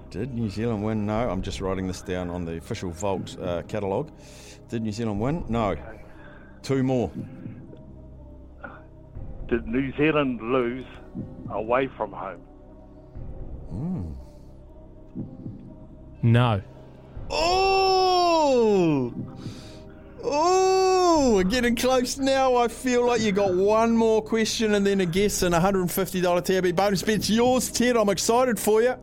Did 0.09 0.33
New 0.33 0.49
Zealand 0.49 0.83
win? 0.83 1.05
No. 1.05 1.29
I'm 1.29 1.41
just 1.41 1.61
writing 1.61 1.87
this 1.87 2.01
down 2.01 2.29
on 2.29 2.45
the 2.45 2.57
official 2.57 2.91
Vault 2.91 3.37
uh, 3.39 3.61
catalogue. 3.63 4.11
Did 4.69 4.81
New 4.83 4.91
Zealand 4.91 5.19
win? 5.19 5.45
No. 5.49 5.75
Two 6.63 6.83
more. 6.83 7.11
Did 9.47 9.67
New 9.67 9.91
Zealand 9.97 10.41
lose 10.41 10.85
away 11.49 11.87
from 11.97 12.11
home? 12.13 12.41
No. 16.23 16.61
Oh! 17.29 19.13
Oh! 20.23 20.80
Oh, 21.13 21.35
we're 21.35 21.43
getting 21.43 21.75
close 21.75 22.17
now. 22.17 22.55
I 22.55 22.69
feel 22.69 23.05
like 23.05 23.19
you 23.19 23.33
got 23.33 23.53
one 23.53 23.97
more 23.97 24.21
question 24.21 24.75
and 24.75 24.87
then 24.87 25.01
a 25.01 25.05
guess 25.05 25.41
and 25.41 25.53
a 25.53 25.59
$150 25.59 26.45
TAB 26.45 26.73
bonus 26.73 27.03
bet. 27.03 27.15
It's 27.15 27.29
yours, 27.29 27.69
Ted. 27.69 27.97
I'm 27.97 28.07
excited 28.07 28.57
for 28.57 28.81
you. 28.81 28.95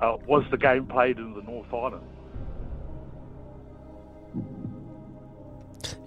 Uh, 0.00 0.18
was 0.28 0.44
the 0.52 0.56
game 0.56 0.86
played 0.86 1.18
in 1.18 1.34
the 1.34 1.42
North 1.42 1.74
Island? 1.74 2.04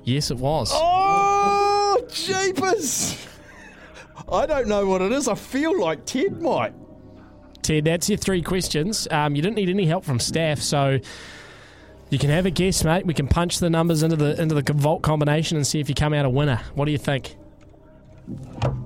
Yes, 0.06 0.32
it 0.32 0.38
was. 0.38 0.72
Oh, 0.74 2.02
jeepers. 2.10 3.28
I 4.32 4.46
don't 4.46 4.70
know 4.70 4.86
what 4.86 5.02
it 5.02 5.12
is. 5.12 5.28
I 5.28 5.36
feel 5.36 5.78
like 5.78 6.06
Ted 6.06 6.42
might. 6.42 6.74
Ted, 7.62 7.84
that's 7.84 8.08
your 8.08 8.18
three 8.18 8.42
questions. 8.42 9.06
Um, 9.12 9.36
you 9.36 9.42
didn't 9.42 9.58
need 9.58 9.70
any 9.70 9.86
help 9.86 10.06
from 10.06 10.22
staff, 10.22 10.60
so 10.60 11.00
you 12.14 12.20
can 12.20 12.30
have 12.30 12.46
a 12.46 12.52
guess, 12.52 12.84
mate. 12.84 13.06
We 13.06 13.14
can 13.14 13.28
punch 13.28 13.60
the 13.60 13.70
numbers 13.70 14.04
into 14.04 14.16
the 14.16 14.40
into 14.42 14.56
the 14.56 14.74
vault 14.74 15.02
combination 15.02 15.58
and 15.58 15.66
see 15.66 15.80
if 15.80 15.90
you 15.90 15.96
come 15.96 16.14
out 16.14 16.26
a 16.26 16.30
winner. 16.30 16.62
What 16.76 16.86
do 16.86 16.92
you 16.92 16.98
think? 16.98 17.36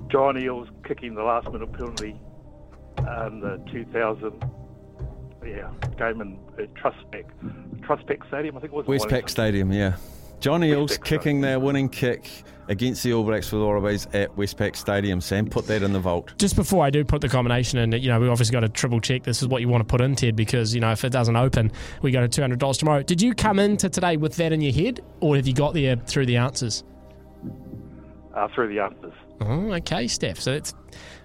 John 0.08 0.34
Eales 0.34 0.68
kicking 0.84 1.14
the 1.14 1.22
last 1.22 1.48
minute 1.52 1.72
penalty 1.72 2.16
in 2.98 3.40
the 3.40 3.62
2000 3.70 4.42
yeah, 5.46 5.70
game 5.96 6.20
in 6.20 6.38
uh, 6.58 6.62
Trustpac, 6.80 7.24
Trustpac 7.80 8.26
Stadium, 8.28 8.56
I 8.56 8.60
think 8.60 8.72
it 8.72 8.76
was. 8.76 8.86
Westpac 8.86 9.10
Wellington. 9.10 9.28
Stadium, 9.28 9.72
yeah. 9.72 9.96
John 10.40 10.62
Eales 10.62 10.88
Westpac 10.88 11.04
kicking 11.04 11.40
their 11.40 11.60
winning 11.60 11.88
kick 11.88 12.28
against 12.68 13.02
the 13.02 13.12
All 13.12 13.24
Blacks 13.24 13.48
for 13.48 13.56
the 13.56 13.64
Wallabies 13.64 14.06
at 14.12 14.34
Westpac 14.36 14.76
Stadium. 14.76 15.20
Sam, 15.20 15.46
put 15.46 15.66
that 15.66 15.82
in 15.82 15.92
the 15.92 16.00
vault. 16.00 16.32
Just 16.38 16.54
before 16.54 16.84
I 16.84 16.90
do 16.90 17.04
put 17.04 17.20
the 17.20 17.28
combination 17.28 17.78
in, 17.78 17.92
you 17.92 18.08
know, 18.08 18.20
we 18.20 18.28
obviously 18.28 18.52
got 18.52 18.60
to 18.60 18.68
triple 18.68 19.00
check 19.00 19.22
this 19.24 19.42
is 19.42 19.48
what 19.48 19.60
you 19.60 19.68
want 19.68 19.80
to 19.80 19.86
put 19.86 20.00
in, 20.00 20.14
Ted, 20.14 20.36
because, 20.36 20.74
you 20.74 20.80
know, 20.80 20.92
if 20.92 21.04
it 21.04 21.10
doesn't 21.10 21.36
open, 21.36 21.72
we 22.02 22.10
go 22.10 22.26
to 22.26 22.40
$200 22.40 22.78
tomorrow. 22.78 23.02
Did 23.02 23.20
you 23.20 23.34
come 23.34 23.58
into 23.58 23.88
today 23.88 24.16
with 24.16 24.36
that 24.36 24.52
in 24.52 24.60
your 24.60 24.72
head, 24.72 25.00
or 25.20 25.36
have 25.36 25.46
you 25.46 25.54
got 25.54 25.74
there 25.74 25.96
through 25.96 26.26
the 26.26 26.36
answers? 26.36 26.84
Uh, 28.34 28.48
through 28.54 28.68
the 28.68 28.80
answers. 28.80 29.14
Oh, 29.40 29.72
okay, 29.74 30.06
Steph. 30.06 30.40
So 30.40 30.52
that's 30.52 30.74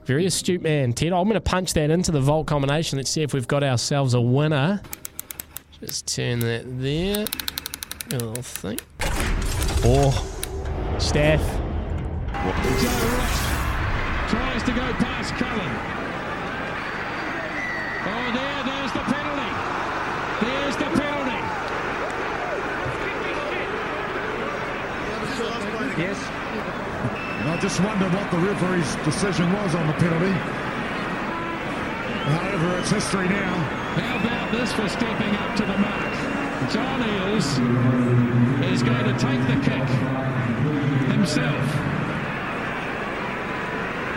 very 0.06 0.26
astute 0.26 0.62
man, 0.62 0.94
Ted. 0.94 1.14
I'm 1.14 1.24
going 1.26 1.34
to 1.36 1.42
punch 1.42 1.74
that 1.74 1.90
into 1.90 2.12
the 2.12 2.22
vault 2.22 2.48
combination. 2.48 2.98
Let's 2.98 3.10
see 3.10 3.22
if 3.22 3.34
we've 3.34 3.48
got 3.48 3.64
ourselves 3.64 4.14
a 4.14 4.22
winner. 4.22 4.82
Just 5.80 6.08
turn 6.16 6.40
that 6.40 6.64
there. 6.80 7.26
A 8.12 8.24
little 8.24 8.42
thing. 8.44 8.80
Oh, 9.86 10.33
Steph. 11.04 11.44
Tries 14.32 14.64
to 14.64 14.72
go 14.72 14.88
past 15.04 15.34
Cullen. 15.36 15.74
Oh, 18.08 18.32
there, 18.32 18.64
there's 18.64 18.94
the 18.94 19.04
penalty. 19.12 19.52
There's 20.40 20.78
the 20.78 20.90
penalty. 20.96 21.44
Yes. 26.00 26.18
I 27.44 27.58
just 27.62 27.82
wonder 27.82 28.08
what 28.10 28.32
the 28.32 28.38
referee's 28.38 28.96
decision 29.04 29.52
was 29.52 29.76
on 29.76 29.88
the 29.88 29.94
penalty. 29.94 30.32
However, 32.32 32.80
it's 32.80 32.92
history 32.92 33.28
now. 33.28 33.54
How 34.00 34.20
about 34.24 34.52
this 34.54 34.72
for 34.72 34.88
stepping 34.88 35.36
up 35.36 35.56
to 35.58 35.66
the 35.66 35.78
mark? 35.78 36.14
John 36.72 37.02
Eales 37.02 38.72
is 38.72 38.82
going 38.82 39.04
to 39.04 39.20
take 39.20 39.46
the 39.48 39.60
kick 39.70 40.33
himself. 40.72 41.66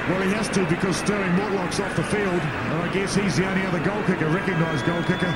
Well, 0.08 0.22
he 0.22 0.30
has 0.30 0.48
to 0.50 0.64
because 0.66 0.96
Stirling 0.96 1.32
Mortlock's 1.32 1.80
off 1.80 1.96
the 1.96 2.04
field, 2.04 2.40
and 2.40 2.82
I 2.82 2.92
guess 2.92 3.16
he's 3.16 3.36
the 3.36 3.48
only 3.48 3.66
other 3.66 3.80
goal 3.80 4.00
kicker, 4.04 4.28
recognised 4.28 4.86
goal 4.86 5.02
kicker. 5.02 5.34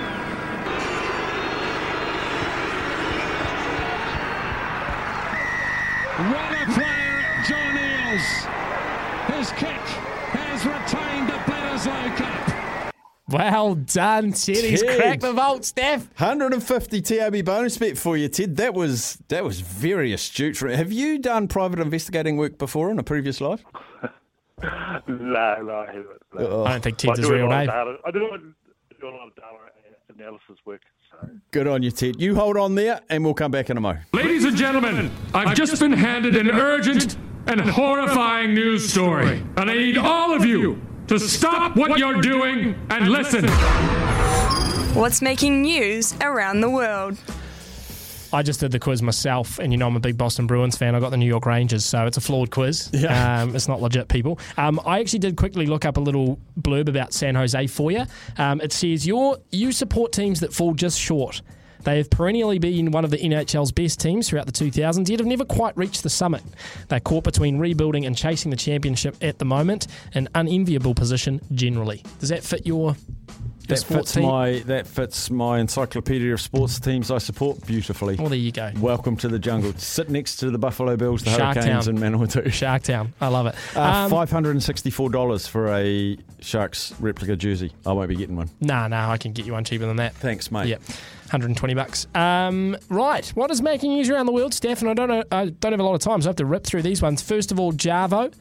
Well 13.30 13.75
done, 13.76 14.32
Ted. 14.32 14.56
He's 14.56 14.82
Ted. 14.82 14.99
cracked 14.99 15.23
the 15.23 15.32
vault, 15.32 15.64
Steph. 15.64 16.08
150 16.19 17.00
TAB 17.02 17.45
bonus 17.45 17.78
bet 17.78 17.97
for 17.97 18.16
you, 18.16 18.28
Ted. 18.28 18.56
That 18.56 18.75
was 18.75 19.19
that 19.28 19.45
was 19.45 19.60
very 19.60 20.12
astute. 20.12 20.56
For 20.56 20.69
have 20.69 20.93
you 20.93 21.19
done 21.19 21.47
private 21.49 21.78
investigating 21.78 22.36
work 22.36 22.58
before 22.58 22.90
in 22.90 22.99
a 22.99 23.02
previous 23.04 23.40
life? 23.40 23.64
No, 24.62 25.62
no, 25.62 25.75
I 25.75 25.86
haven't. 25.86 26.06
No. 26.34 26.47
Oh. 26.47 26.64
I 26.64 26.73
don't 26.73 26.82
think 26.82 26.97
I 26.97 27.06
Ted's 27.06 27.21
his 27.21 27.30
real 27.30 27.49
lot 27.49 27.58
name. 27.60 27.66
data- 27.69 27.97
I 28.04 28.10
do, 28.10 28.19
do 28.21 28.26
a 28.26 29.08
lot 29.08 29.28
of 29.28 29.34
data 29.34 29.47
analysis 30.14 30.56
work. 30.66 30.82
So. 31.10 31.28
Good 31.50 31.66
on 31.66 31.82
you, 31.82 31.90
Ted. 31.90 32.21
You 32.21 32.34
hold 32.34 32.58
on 32.58 32.75
there, 32.75 33.00
and 33.08 33.25
we'll 33.25 33.32
come 33.32 33.50
back 33.50 33.71
in 33.71 33.78
a 33.78 33.80
mo. 33.80 33.97
Ladies 34.12 34.45
and 34.45 34.54
gentlemen, 34.56 35.10
I've 35.32 35.56
just 35.56 35.80
been 35.80 35.93
handed 35.95 36.36
an 36.36 36.50
urgent 36.50 37.16
and 37.47 37.58
horrifying 37.60 38.52
news 38.54 38.90
story. 38.93 39.43
And 39.56 39.71
I 39.71 39.75
need 39.75 39.97
all 39.97 40.34
of 40.34 40.45
you 40.45 40.80
to 41.10 41.18
stop 41.18 41.76
what 41.76 41.99
you're 41.99 42.20
doing 42.20 42.76
and 42.88 43.08
listen. 43.08 43.44
What's 44.94 45.20
making 45.20 45.60
news 45.62 46.14
around 46.20 46.60
the 46.60 46.70
world? 46.70 47.18
I 48.32 48.44
just 48.44 48.60
did 48.60 48.70
the 48.70 48.78
quiz 48.78 49.02
myself, 49.02 49.58
and 49.58 49.73
you 49.73 49.76
know 49.76 49.88
I'm 49.88 49.96
a 49.96 50.00
big 50.00 50.16
Boston 50.16 50.46
Bruins 50.46 50.78
fan. 50.78 50.94
I 50.94 51.00
got 51.00 51.10
the 51.10 51.16
New 51.16 51.26
York 51.26 51.46
Rangers, 51.46 51.84
so 51.84 52.06
it's 52.06 52.16
a 52.16 52.20
flawed 52.20 52.52
quiz. 52.52 52.90
Yeah. 52.92 53.42
Um, 53.42 53.56
it's 53.56 53.66
not 53.66 53.82
legit, 53.82 54.06
people. 54.06 54.38
Um, 54.56 54.80
I 54.86 55.00
actually 55.00 55.18
did 55.18 55.36
quickly 55.36 55.66
look 55.66 55.84
up 55.84 55.96
a 55.96 56.00
little 56.00 56.38
blurb 56.60 56.88
about 56.88 57.12
San 57.12 57.34
Jose 57.34 57.66
for 57.66 57.90
you. 57.90 58.04
Um, 58.38 58.60
it 58.60 58.73
says 58.73 59.04
you 59.04 59.36
you 59.50 59.73
support 59.73 60.12
teams 60.12 60.38
that 60.40 60.52
fall 60.52 60.75
just 60.75 60.96
short. 60.96 61.42
They 61.84 61.97
have 61.99 62.10
perennially 62.10 62.58
been 62.58 62.90
one 62.90 63.04
of 63.04 63.10
the 63.10 63.19
NHL's 63.19 63.73
best 63.73 64.00
teams 64.00 64.28
throughout 64.28 64.47
the 64.47 64.52
2000s, 64.52 65.08
yet 65.08 65.21
have 65.21 65.26
never 65.26 65.45
quite 65.45 65.76
reached 65.76 66.02
the 66.02 66.10
summit. 66.10 66.43
They're 66.88 67.00
caught 67.00 67.25
between 67.25 67.58
rebuilding 67.58 68.06
and 68.06 68.16
chasing 68.16 68.50
the 68.50 68.56
championship 68.56 69.16
at 69.23 69.38
the 69.38 69.45
moment, 69.45 69.86
an 70.14 70.28
unenviable 70.34 70.95
position 70.95 71.40
generally. 71.54 72.02
Does 72.19 72.28
that 72.30 72.43
fit 72.45 72.66
your, 72.66 72.97
That 73.69 73.78
sports 73.78 74.12
fits 74.12 74.12
team? 74.14 74.25
my 74.25 74.58
that 74.66 74.86
fits 74.86 75.30
my 75.30 75.58
encyclopedia 75.60 76.32
of 76.32 76.40
sports 76.40 76.78
teams 76.80 77.10
I 77.10 77.19
support 77.19 77.64
beautifully. 77.66 78.16
Well, 78.16 78.28
there 78.28 78.38
you 78.38 78.52
go. 78.52 78.73
Welcome 78.78 79.16
to 79.19 79.28
the 79.28 79.38
jungle. 79.38 79.73
Sit 79.76 80.10
next 80.10 80.36
to 80.36 80.50
the 80.50 80.58
Buffalo 80.58 80.97
Bills, 80.97 81.23
the 81.23 81.30
Shark 81.30 81.56
Hurricanes, 81.56 81.86
Town. 81.86 81.97
and 81.97 82.14
Manawatu. 82.16 82.45
Sharktown. 82.47 83.12
I 83.21 83.28
love 83.28 83.47
it. 83.47 83.54
Uh, 83.76 83.80
Um, 83.80 84.10
Five 84.10 84.30
hundred 84.30 84.52
and 84.52 84.62
sixty-four 84.62 85.10
dollars 85.10 85.47
for 85.47 85.69
a 85.75 86.16
Sharks 86.40 86.93
replica 87.00 87.36
jersey. 87.36 87.73
I 87.86 87.93
won't 87.93 88.08
be 88.08 88.16
getting 88.16 88.36
one. 88.36 88.50
Nah, 88.60 88.88
nah, 88.88 89.10
I 89.10 89.19
can 89.19 89.32
get 89.32 89.47
you 89.47 89.52
one 89.52 89.64
cheaper 89.64 89.86
than 89.86 89.97
that. 89.97 90.14
Thanks, 90.14 90.50
mate. 90.50 90.69
Yep, 90.69 90.82
120 91.30 91.75
bucks. 91.75 92.06
Um, 92.14 92.76
right, 92.88 93.26
what 93.30 93.50
is 93.50 93.62
making 93.62 93.93
news 93.93 94.10
around 94.10 94.26
the 94.26 94.32
world, 94.32 94.52
Steph? 94.52 94.80
And 94.80 94.90
I 94.90 94.95
don't 94.95 95.08
know, 95.08 95.23
I 95.30 95.47
don't 95.47 95.73
have 95.73 95.80
a 95.80 95.84
lot 95.84 95.95
of 95.95 96.00
time, 96.00 96.21
so 96.23 96.28
I 96.28 96.30
have 96.30 96.36
to 96.36 96.45
rip 96.47 96.64
through 96.64 96.82
these 96.82 97.00
ones. 97.00 97.23
First 97.23 97.52
of 97.52 97.60
all, 97.60 97.73
Jarvo. 97.73 98.32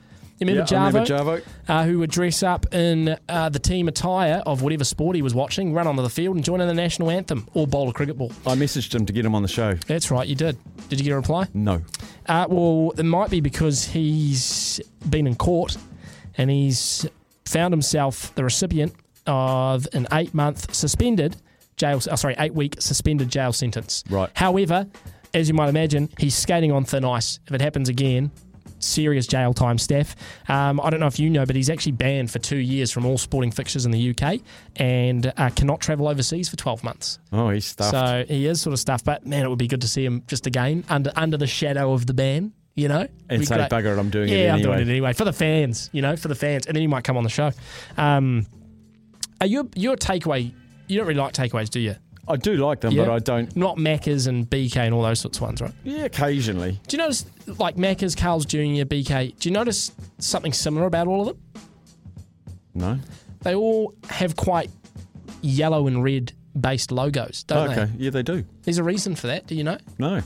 You 0.41 0.47
remember 0.47 0.65
Yeah, 0.73 0.83
I 0.85 0.89
Jarvo? 0.91 1.07
remember 1.07 1.41
Jarvo. 1.41 1.45
Uh, 1.67 1.83
who 1.83 1.99
would 1.99 2.09
dress 2.11 2.43
up 2.43 2.73
in 2.73 3.17
uh, 3.27 3.49
the 3.49 3.59
team 3.59 3.89
attire 3.89 4.41
of 4.45 4.61
whatever 4.61 4.85
sport 4.85 5.17
he 5.17 5.21
was 5.21 5.35
watching, 5.35 5.73
run 5.73 5.85
onto 5.85 6.01
the 6.01 6.09
field 6.09 6.37
and 6.37 6.45
join 6.45 6.61
in 6.61 6.67
the 6.69 6.73
national 6.73 7.11
anthem 7.11 7.45
or 7.53 7.67
bowl 7.67 7.89
a 7.89 7.93
cricket 7.93 8.17
ball. 8.17 8.31
I 8.47 8.55
messaged 8.55 8.95
him 8.95 9.05
to 9.05 9.11
get 9.13 9.25
him 9.25 9.35
on 9.35 9.41
the 9.41 9.49
show. 9.49 9.73
That's 9.85 10.09
right, 10.09 10.25
you 10.27 10.35
did. 10.35 10.57
Did 10.87 10.99
you 10.99 11.03
get 11.03 11.11
a 11.11 11.17
reply? 11.17 11.47
No. 11.53 11.81
Uh, 12.25 12.45
well, 12.49 12.93
it 12.97 13.03
might 13.03 13.29
be 13.29 13.41
because 13.41 13.83
he's 13.85 14.79
been 15.09 15.27
in 15.27 15.35
court 15.35 15.75
and 16.37 16.49
he's 16.49 17.05
found 17.45 17.73
himself 17.73 18.33
the 18.35 18.43
recipient 18.45 18.93
of 19.27 19.87
an 19.93 20.07
eight 20.13 20.33
month 20.33 20.73
suspended 20.73 21.35
jail, 21.79 21.99
oh, 22.11 22.15
sorry, 22.15 22.35
eight 22.37 22.53
week 22.53 22.75
suspended 22.79 23.29
jail 23.29 23.51
sentence. 23.51 24.03
Right. 24.09 24.29
However, 24.35 24.85
as 25.33 25.47
you 25.47 25.55
might 25.55 25.69
imagine, 25.69 26.09
he's 26.19 26.35
skating 26.35 26.71
on 26.71 26.85
thin 26.85 27.03
ice. 27.03 27.39
If 27.47 27.53
it 27.53 27.61
happens 27.61 27.89
again, 27.89 28.29
serious 28.79 29.27
jail 29.27 29.53
time, 29.53 29.77
Steph. 29.77 30.15
Um, 30.47 30.79
I 30.81 30.89
don't 30.89 30.99
know 30.99 31.07
if 31.07 31.19
you 31.19 31.29
know, 31.29 31.45
but 31.45 31.55
he's 31.55 31.69
actually 31.69 31.91
banned 31.93 32.31
for 32.31 32.39
two 32.39 32.57
years 32.57 32.91
from 32.91 33.05
all 33.05 33.17
sporting 33.17 33.51
fixtures 33.51 33.85
in 33.85 33.91
the 33.91 34.09
UK 34.11 34.39
and 34.77 35.31
uh, 35.37 35.49
cannot 35.51 35.81
travel 35.81 36.07
overseas 36.07 36.49
for 36.49 36.55
12 36.55 36.83
months. 36.83 37.19
Oh, 37.31 37.49
he's 37.49 37.65
stuffed. 37.65 37.91
So 37.91 38.25
he 38.27 38.45
is 38.45 38.61
sort 38.61 38.73
of 38.73 38.79
stuff, 38.79 39.03
but 39.03 39.25
man, 39.25 39.43
it 39.45 39.49
would 39.49 39.59
be 39.59 39.67
good 39.67 39.81
to 39.81 39.87
see 39.87 40.05
him 40.05 40.23
just 40.27 40.47
again 40.47 40.83
under 40.89 41.11
under 41.15 41.37
the 41.37 41.47
shadow 41.47 41.93
of 41.93 42.05
the 42.05 42.13
ban. 42.13 42.53
You 42.75 42.87
know, 42.87 43.07
And 43.27 43.45
say, 43.45 43.57
great. 43.57 43.69
"Bugger 43.69 43.97
it, 43.97 43.99
I'm 43.99 44.09
doing 44.09 44.29
it 44.29 44.37
yeah, 44.37 44.53
I'm 44.53 44.61
doing 44.61 44.75
anyway." 44.75 44.81
it 44.81 44.89
anyway 44.89 45.13
for 45.13 45.25
the 45.25 45.33
fans. 45.33 45.89
You 45.91 46.01
know, 46.01 46.15
for 46.15 46.29
the 46.29 46.35
fans, 46.35 46.65
and 46.65 46.73
then 46.75 46.81
he 46.81 46.87
might 46.87 47.03
come 47.03 47.17
on 47.17 47.23
the 47.23 47.29
show. 47.29 47.51
Um, 47.97 48.47
are 49.41 49.47
you 49.47 49.69
you're 49.75 49.97
takeaway? 49.97 50.53
You 50.89 50.97
don't 50.97 51.07
really 51.07 51.19
like 51.19 51.33
takeaways, 51.33 51.69
do 51.69 51.79
you? 51.79 51.95
I 52.27 52.35
do 52.35 52.57
like 52.57 52.81
them, 52.81 52.91
Yeah. 52.93 53.05
but 53.05 53.11
I 53.13 53.19
don't. 53.19 53.55
Not 53.55 53.77
Macca's 53.77 54.27
and 54.27 54.47
BK 54.49 54.77
and 54.77 54.93
all 54.93 55.01
those 55.03 55.19
sorts 55.19 55.37
of 55.37 55.43
ones, 55.43 55.61
right? 55.61 55.71
Yeah, 55.83 56.03
occasionally. 56.05 56.79
Do 56.87 56.97
you 56.97 57.01
notice 57.01 57.25
like 57.57 57.75
Macca's, 57.75 58.15
Carl's 58.15 58.45
Jr., 58.45 58.85
BK? 58.85 59.37
Do 59.39 59.49
you 59.49 59.53
notice 59.53 59.91
something 60.17 60.51
similar 60.53 60.85
about 60.85 61.07
all 61.07 61.21
of 61.21 61.27
them? 61.27 61.63
No. 62.75 62.99
They 63.41 63.55
all 63.55 63.93
have 64.09 64.35
quite 64.35 64.69
yellow 65.41 65.87
and 65.87 66.03
red 66.03 66.33
based 66.59 66.91
logos, 66.91 67.43
don't 67.43 67.67
they? 67.67 67.73
okay. 67.81 67.91
they? 67.95 68.03
Yeah, 68.05 68.09
they 68.11 68.23
do. 68.23 68.43
There's 68.63 68.77
a 68.79 68.83
reason 68.83 69.15
for 69.15 69.27
that. 69.27 69.47
Do 69.47 69.55
you 69.55 69.63
know? 69.63 69.77
No. 69.97 70.21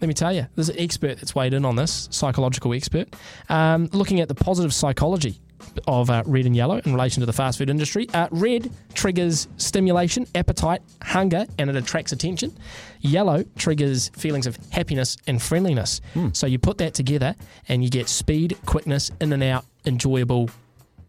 Let 0.00 0.08
me 0.08 0.14
tell 0.14 0.32
you, 0.32 0.46
there's 0.54 0.70
an 0.70 0.78
expert 0.78 1.16
that's 1.18 1.34
weighed 1.34 1.52
in 1.52 1.64
on 1.64 1.76
this, 1.76 2.08
psychological 2.10 2.72
expert, 2.74 3.14
um, 3.48 3.88
looking 3.92 4.20
at 4.20 4.28
the 4.28 4.34
positive 4.34 4.72
psychology 4.72 5.40
of 5.86 6.10
uh, 6.10 6.22
red 6.26 6.46
and 6.46 6.54
yellow 6.56 6.80
in 6.84 6.92
relation 6.92 7.20
to 7.20 7.26
the 7.26 7.32
fast 7.32 7.58
food 7.58 7.70
industry. 7.70 8.08
Uh, 8.14 8.28
red 8.30 8.70
triggers 8.94 9.48
stimulation, 9.56 10.26
appetite, 10.34 10.82
hunger, 11.02 11.46
and 11.58 11.70
it 11.70 11.76
attracts 11.76 12.12
attention. 12.12 12.56
Yellow 13.00 13.44
triggers 13.56 14.08
feelings 14.10 14.46
of 14.46 14.56
happiness 14.70 15.16
and 15.26 15.40
friendliness. 15.40 16.00
So 16.32 16.46
you 16.46 16.58
put 16.58 16.78
that 16.78 16.94
together 16.94 17.34
and 17.68 17.82
you 17.82 17.90
get 17.90 18.08
speed, 18.08 18.56
quickness, 18.66 19.10
in 19.20 19.32
and 19.32 19.42
out, 19.42 19.64
enjoyable 19.86 20.50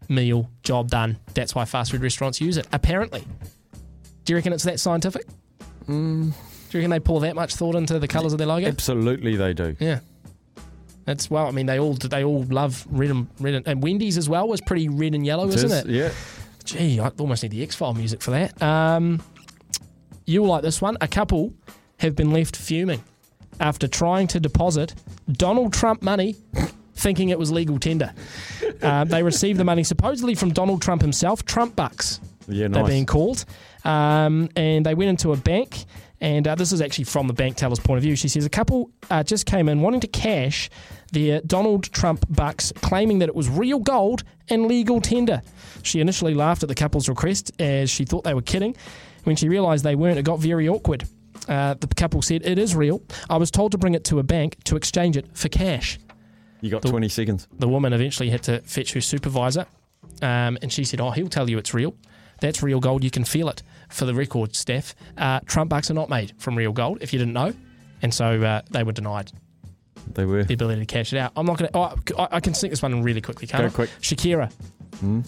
meal, 0.08 0.48
job 0.62 0.88
done. 0.90 1.18
That's 1.34 1.54
why 1.54 1.64
fast 1.64 1.90
food 1.90 2.02
restaurants 2.02 2.40
use 2.40 2.56
it, 2.56 2.66
apparently. 2.72 3.24
Do 4.24 4.32
you 4.32 4.36
reckon 4.36 4.52
it's 4.52 4.64
that 4.64 4.80
scientific? 4.80 5.26
Do 5.86 5.94
you 5.94 6.32
reckon 6.74 6.90
they 6.90 7.00
pour 7.00 7.20
that 7.20 7.34
much 7.34 7.54
thought 7.54 7.74
into 7.74 7.98
the 7.98 8.08
colours 8.08 8.32
of 8.32 8.38
their 8.38 8.46
logo? 8.46 8.66
Absolutely, 8.68 9.36
they 9.36 9.52
do. 9.52 9.76
Yeah. 9.80 10.00
That's 11.04 11.30
well. 11.30 11.46
I 11.46 11.50
mean, 11.50 11.66
they 11.66 11.78
all 11.78 11.94
they 11.94 12.24
all 12.24 12.44
love 12.44 12.86
red 12.90 13.10
and 13.10 13.26
red 13.40 13.54
and, 13.54 13.66
and 13.68 13.82
Wendy's 13.82 14.16
as 14.16 14.28
well 14.28 14.46
was 14.48 14.60
pretty 14.60 14.88
red 14.88 15.14
and 15.14 15.26
yellow, 15.26 15.48
It 15.48 15.54
isn't 15.54 15.70
is, 15.70 15.78
it? 15.78 15.86
Yeah. 15.88 16.10
Gee, 16.64 17.00
I 17.00 17.08
almost 17.18 17.42
need 17.42 17.52
the 17.52 17.62
X 17.62 17.74
File 17.74 17.94
music 17.94 18.22
for 18.22 18.30
that. 18.30 18.60
Um, 18.62 19.20
you'll 20.26 20.46
like 20.46 20.62
this 20.62 20.80
one. 20.80 20.96
A 21.00 21.08
couple 21.08 21.52
have 21.98 22.14
been 22.14 22.30
left 22.30 22.56
fuming 22.56 23.02
after 23.60 23.88
trying 23.88 24.26
to 24.28 24.40
deposit 24.40 24.94
Donald 25.32 25.72
Trump 25.72 26.02
money, 26.02 26.36
thinking 26.94 27.30
it 27.30 27.38
was 27.38 27.50
legal 27.50 27.78
tender. 27.78 28.12
Uh, 28.80 29.04
they 29.04 29.22
received 29.22 29.58
the 29.58 29.64
money 29.64 29.84
supposedly 29.84 30.34
from 30.34 30.52
Donald 30.52 30.82
Trump 30.82 31.02
himself, 31.02 31.44
Trump 31.44 31.74
bucks. 31.76 32.20
Yeah, 32.48 32.68
They're 32.68 32.84
being 32.84 33.06
called, 33.06 33.44
um, 33.84 34.48
and 34.56 34.84
they 34.84 34.94
went 34.94 35.10
into 35.10 35.32
a 35.32 35.36
bank. 35.36 35.84
And 36.22 36.46
uh, 36.46 36.54
this 36.54 36.70
is 36.70 36.80
actually 36.80 37.04
from 37.04 37.26
the 37.26 37.32
bank 37.32 37.56
teller's 37.56 37.80
point 37.80 37.98
of 37.98 38.04
view. 38.04 38.14
She 38.14 38.28
says 38.28 38.46
a 38.46 38.48
couple 38.48 38.92
uh, 39.10 39.24
just 39.24 39.44
came 39.44 39.68
in 39.68 39.80
wanting 39.80 40.00
to 40.02 40.06
cash 40.06 40.70
their 41.10 41.40
Donald 41.40 41.82
Trump 41.92 42.24
bucks, 42.30 42.72
claiming 42.76 43.18
that 43.18 43.28
it 43.28 43.34
was 43.34 43.48
real 43.48 43.80
gold 43.80 44.22
and 44.48 44.66
legal 44.66 45.00
tender. 45.00 45.42
She 45.82 46.00
initially 46.00 46.32
laughed 46.32 46.62
at 46.62 46.68
the 46.68 46.76
couple's 46.76 47.08
request 47.08 47.50
as 47.60 47.90
she 47.90 48.04
thought 48.04 48.22
they 48.22 48.34
were 48.34 48.40
kidding. 48.40 48.76
When 49.24 49.34
she 49.34 49.48
realised 49.48 49.82
they 49.82 49.96
weren't, 49.96 50.16
it 50.16 50.22
got 50.22 50.38
very 50.38 50.68
awkward. 50.68 51.08
Uh, 51.48 51.74
the 51.74 51.88
couple 51.88 52.22
said, 52.22 52.46
It 52.46 52.56
is 52.56 52.76
real. 52.76 53.02
I 53.28 53.36
was 53.36 53.50
told 53.50 53.72
to 53.72 53.78
bring 53.78 53.94
it 53.94 54.04
to 54.04 54.20
a 54.20 54.22
bank 54.22 54.62
to 54.64 54.76
exchange 54.76 55.16
it 55.16 55.26
for 55.36 55.48
cash. 55.48 55.98
You 56.60 56.70
got 56.70 56.82
20 56.82 57.08
seconds. 57.08 57.48
The 57.58 57.66
woman 57.66 57.92
eventually 57.92 58.30
had 58.30 58.44
to 58.44 58.60
fetch 58.60 58.92
her 58.92 59.00
supervisor, 59.00 59.66
um, 60.22 60.56
and 60.62 60.72
she 60.72 60.84
said, 60.84 61.00
"Oh, 61.00 61.10
he'll 61.10 61.28
tell 61.28 61.50
you 61.50 61.58
it's 61.58 61.74
real. 61.74 61.96
That's 62.42 62.62
real 62.62 62.80
gold. 62.80 63.02
You 63.02 63.10
can 63.10 63.24
feel 63.24 63.48
it." 63.48 63.62
For 63.88 64.04
the 64.04 64.14
record, 64.14 64.54
Steph, 64.54 64.94
uh, 65.18 65.40
Trump 65.46 65.70
bucks 65.70 65.90
are 65.90 65.94
not 65.94 66.08
made 66.10 66.32
from 66.38 66.56
real 66.56 66.72
gold. 66.72 66.98
If 67.00 67.12
you 67.12 67.18
didn't 67.18 67.34
know, 67.34 67.52
and 68.02 68.12
so 68.12 68.40
uh, 68.42 68.60
they 68.70 68.82
were 68.82 68.92
denied 68.92 69.30
They 70.14 70.24
were. 70.24 70.44
the 70.44 70.54
ability 70.54 70.80
to 70.80 70.86
cash 70.86 71.12
it 71.12 71.18
out. 71.18 71.32
I'm 71.36 71.46
not 71.46 71.58
going 71.58 71.70
to. 71.70 71.76
Oh, 71.78 71.94
I 72.22 72.36
I 72.36 72.40
can 72.40 72.54
sneak 72.54 72.70
this 72.72 72.82
one 72.82 72.92
in 72.92 73.02
really 73.02 73.20
quickly. 73.20 73.46
Can't 73.46 73.62
Go 73.62 73.66
I? 73.66 73.70
quick. 73.70 73.90
Shakira. 74.00 74.50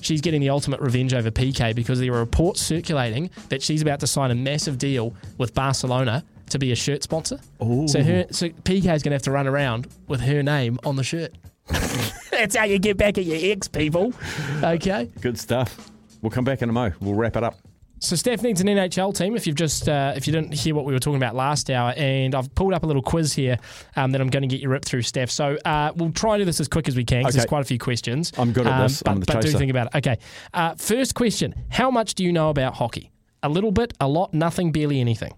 She's 0.03 0.21
getting 0.21 0.41
the 0.41 0.51
ultimate 0.51 0.79
revenge 0.81 1.15
over 1.15 1.33
Piqué 1.33 1.75
because 1.75 1.99
there 1.99 2.13
are 2.15 2.21
reports 2.21 2.61
circulating 2.61 3.29
that 3.49 3.61
she's 3.61 3.83
about 3.83 3.99
to 4.01 4.07
sign 4.07 4.31
a 4.31 4.35
massive 4.35 4.79
deal 4.79 5.15
with 5.37 5.53
Barcelona 5.53 6.23
to 6.51 6.59
be 6.61 6.71
a 6.71 6.77
shirt 6.77 7.03
sponsor. 7.03 7.41
So 7.61 8.01
her, 8.03 8.27
so 8.31 8.51
Piqué 8.51 8.95
is 8.95 9.03
going 9.03 9.11
to 9.11 9.15
have 9.15 9.23
to 9.23 9.33
run 9.33 9.49
around 9.49 9.89
with 10.07 10.21
her 10.21 10.45
name 10.45 10.79
on 10.85 10.95
the 10.95 11.03
shirt. 11.03 11.33
That's 12.31 12.55
how 12.55 12.65
you 12.65 12.79
get 12.79 12.97
back 12.99 13.19
at 13.19 13.25
your 13.25 13.39
ex, 13.53 13.67
people. 13.67 14.13
Okay. 14.63 15.11
Good 15.21 15.39
stuff. 15.41 15.91
We'll 16.25 16.31
come 16.31 16.45
back 16.45 16.63
in 16.63 16.71
a 16.71 16.73
mo. 16.73 16.91
We'll 17.03 17.13
wrap 17.13 17.37
it 17.37 17.45
up. 17.45 17.59
So 18.01 18.17
Steph 18.17 18.43
needs 18.43 18.63
an 18.63 18.67
NHL 18.67 19.15
team. 19.15 19.37
If 19.37 19.47
you've 19.47 19.57
just 19.57 19.91
uh, 19.91 20.15
if 20.17 20.27
you 20.27 20.33
didn't 20.33 20.55
hear 20.55 20.75
what 20.75 20.87
we 20.87 20.95
were 20.95 20.99
talking 20.99 21.19
about 21.19 21.35
last 21.35 21.69
hour, 21.69 21.93
and 21.99 22.35
I've 22.35 22.55
pulled 22.55 22.73
up 22.73 22.83
a 22.83 22.87
little 22.87 23.03
quiz 23.03 23.35
here 23.35 23.59
um, 23.95 24.11
that 24.13 24.23
I'm 24.23 24.29
going 24.31 24.41
to 24.41 24.47
get 24.49 24.63
you 24.63 24.71
ripped 24.71 24.87
through, 24.87 25.03
Steph. 25.03 25.31
So 25.31 25.59
uh, 25.67 25.93
we'll 25.95 26.13
try 26.13 26.39
to 26.39 26.43
do 26.43 26.47
this 26.47 26.61
as 26.61 26.69
quick 26.69 26.89
as 26.89 26.97
we 26.97 27.05
can 27.05 27.21
because 27.21 27.35
there's 27.35 27.45
quite 27.47 27.61
a 27.61 27.65
few 27.67 27.79
questions. 27.79 28.33
I'm 28.39 28.53
good 28.53 28.67
at 28.67 28.73
Um, 28.73 28.83
this. 28.89 29.03
but, 29.03 29.27
but 29.27 29.43
do 29.43 29.51
think 29.53 29.71
about 29.71 29.89
it. 29.89 29.99
Okay. 29.99 30.17
Uh, 30.55 30.75
first 30.77 31.15
question: 31.15 31.55
How 31.69 31.91
much 31.91 32.15
do 32.15 32.25
you 32.25 32.33
know 32.33 32.49
about 32.49 32.73
hockey? 32.77 33.11
A 33.43 33.49
little 33.51 33.71
bit, 33.71 33.93
a 34.01 34.09
lot, 34.09 34.33
nothing, 34.33 34.73
barely 34.73 35.01
anything. 35.01 35.35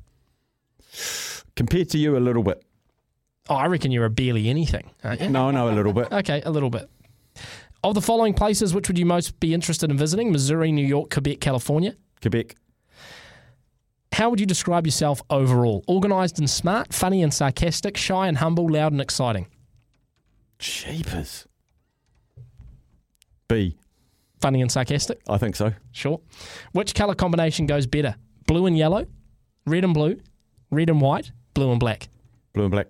Compared 1.56 1.90
to 1.90 1.98
you, 1.98 2.16
a 2.16 2.20
little 2.20 2.44
bit. 2.44 2.62
Oh, 3.48 3.54
I 3.56 3.66
reckon 3.66 3.90
you're 3.90 4.04
a 4.04 4.10
barely 4.10 4.48
anything. 4.48 4.90
No, 5.04 5.48
I 5.48 5.50
know 5.50 5.68
a 5.68 5.74
little 5.74 5.92
bit. 5.92 6.08
Okay, 6.12 6.42
a 6.44 6.50
little 6.50 6.70
bit. 6.70 6.88
Of 7.86 7.94
the 7.94 8.00
following 8.00 8.34
places, 8.34 8.74
which 8.74 8.88
would 8.88 8.98
you 8.98 9.06
most 9.06 9.38
be 9.38 9.54
interested 9.54 9.92
in 9.92 9.96
visiting? 9.96 10.32
Missouri, 10.32 10.72
New 10.72 10.84
York, 10.84 11.08
Quebec, 11.08 11.38
California. 11.38 11.94
Quebec. 12.20 12.56
How 14.10 14.28
would 14.28 14.40
you 14.40 14.46
describe 14.46 14.86
yourself 14.86 15.22
overall? 15.30 15.84
Organised 15.86 16.40
and 16.40 16.50
smart, 16.50 16.92
funny 16.92 17.22
and 17.22 17.32
sarcastic, 17.32 17.96
shy 17.96 18.26
and 18.26 18.38
humble, 18.38 18.68
loud 18.68 18.90
and 18.90 19.00
exciting. 19.00 19.46
Cheapers. 20.58 21.46
B. 23.46 23.78
Funny 24.40 24.62
and 24.62 24.72
sarcastic, 24.72 25.20
I 25.28 25.38
think 25.38 25.54
so. 25.54 25.72
sure. 25.92 26.20
Which 26.72 26.92
colour 26.92 27.14
combination 27.14 27.66
goes 27.66 27.86
better? 27.86 28.16
Blue 28.48 28.66
and 28.66 28.76
yellow, 28.76 29.06
red 29.64 29.84
and 29.84 29.94
blue, 29.94 30.18
red 30.72 30.90
and 30.90 31.00
white, 31.00 31.30
blue 31.54 31.70
and 31.70 31.78
black. 31.78 32.08
Blue 32.52 32.64
and 32.64 32.72
black. 32.72 32.88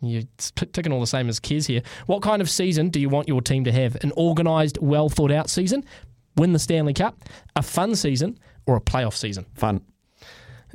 You're 0.00 0.22
ticking 0.54 0.92
all 0.92 1.00
the 1.00 1.06
same 1.06 1.28
as 1.28 1.40
Kez 1.40 1.66
here. 1.66 1.82
What 2.06 2.22
kind 2.22 2.40
of 2.40 2.48
season 2.48 2.88
do 2.90 3.00
you 3.00 3.08
want 3.08 3.26
your 3.26 3.42
team 3.42 3.64
to 3.64 3.72
have? 3.72 3.96
An 4.02 4.12
organised, 4.12 4.78
well 4.80 5.08
thought 5.08 5.32
out 5.32 5.50
season? 5.50 5.84
Win 6.36 6.52
the 6.52 6.58
Stanley 6.58 6.94
Cup? 6.94 7.18
A 7.56 7.62
fun 7.62 7.96
season? 7.96 8.38
Or 8.66 8.76
a 8.76 8.80
playoff 8.80 9.14
season? 9.14 9.46
Fun. 9.54 9.80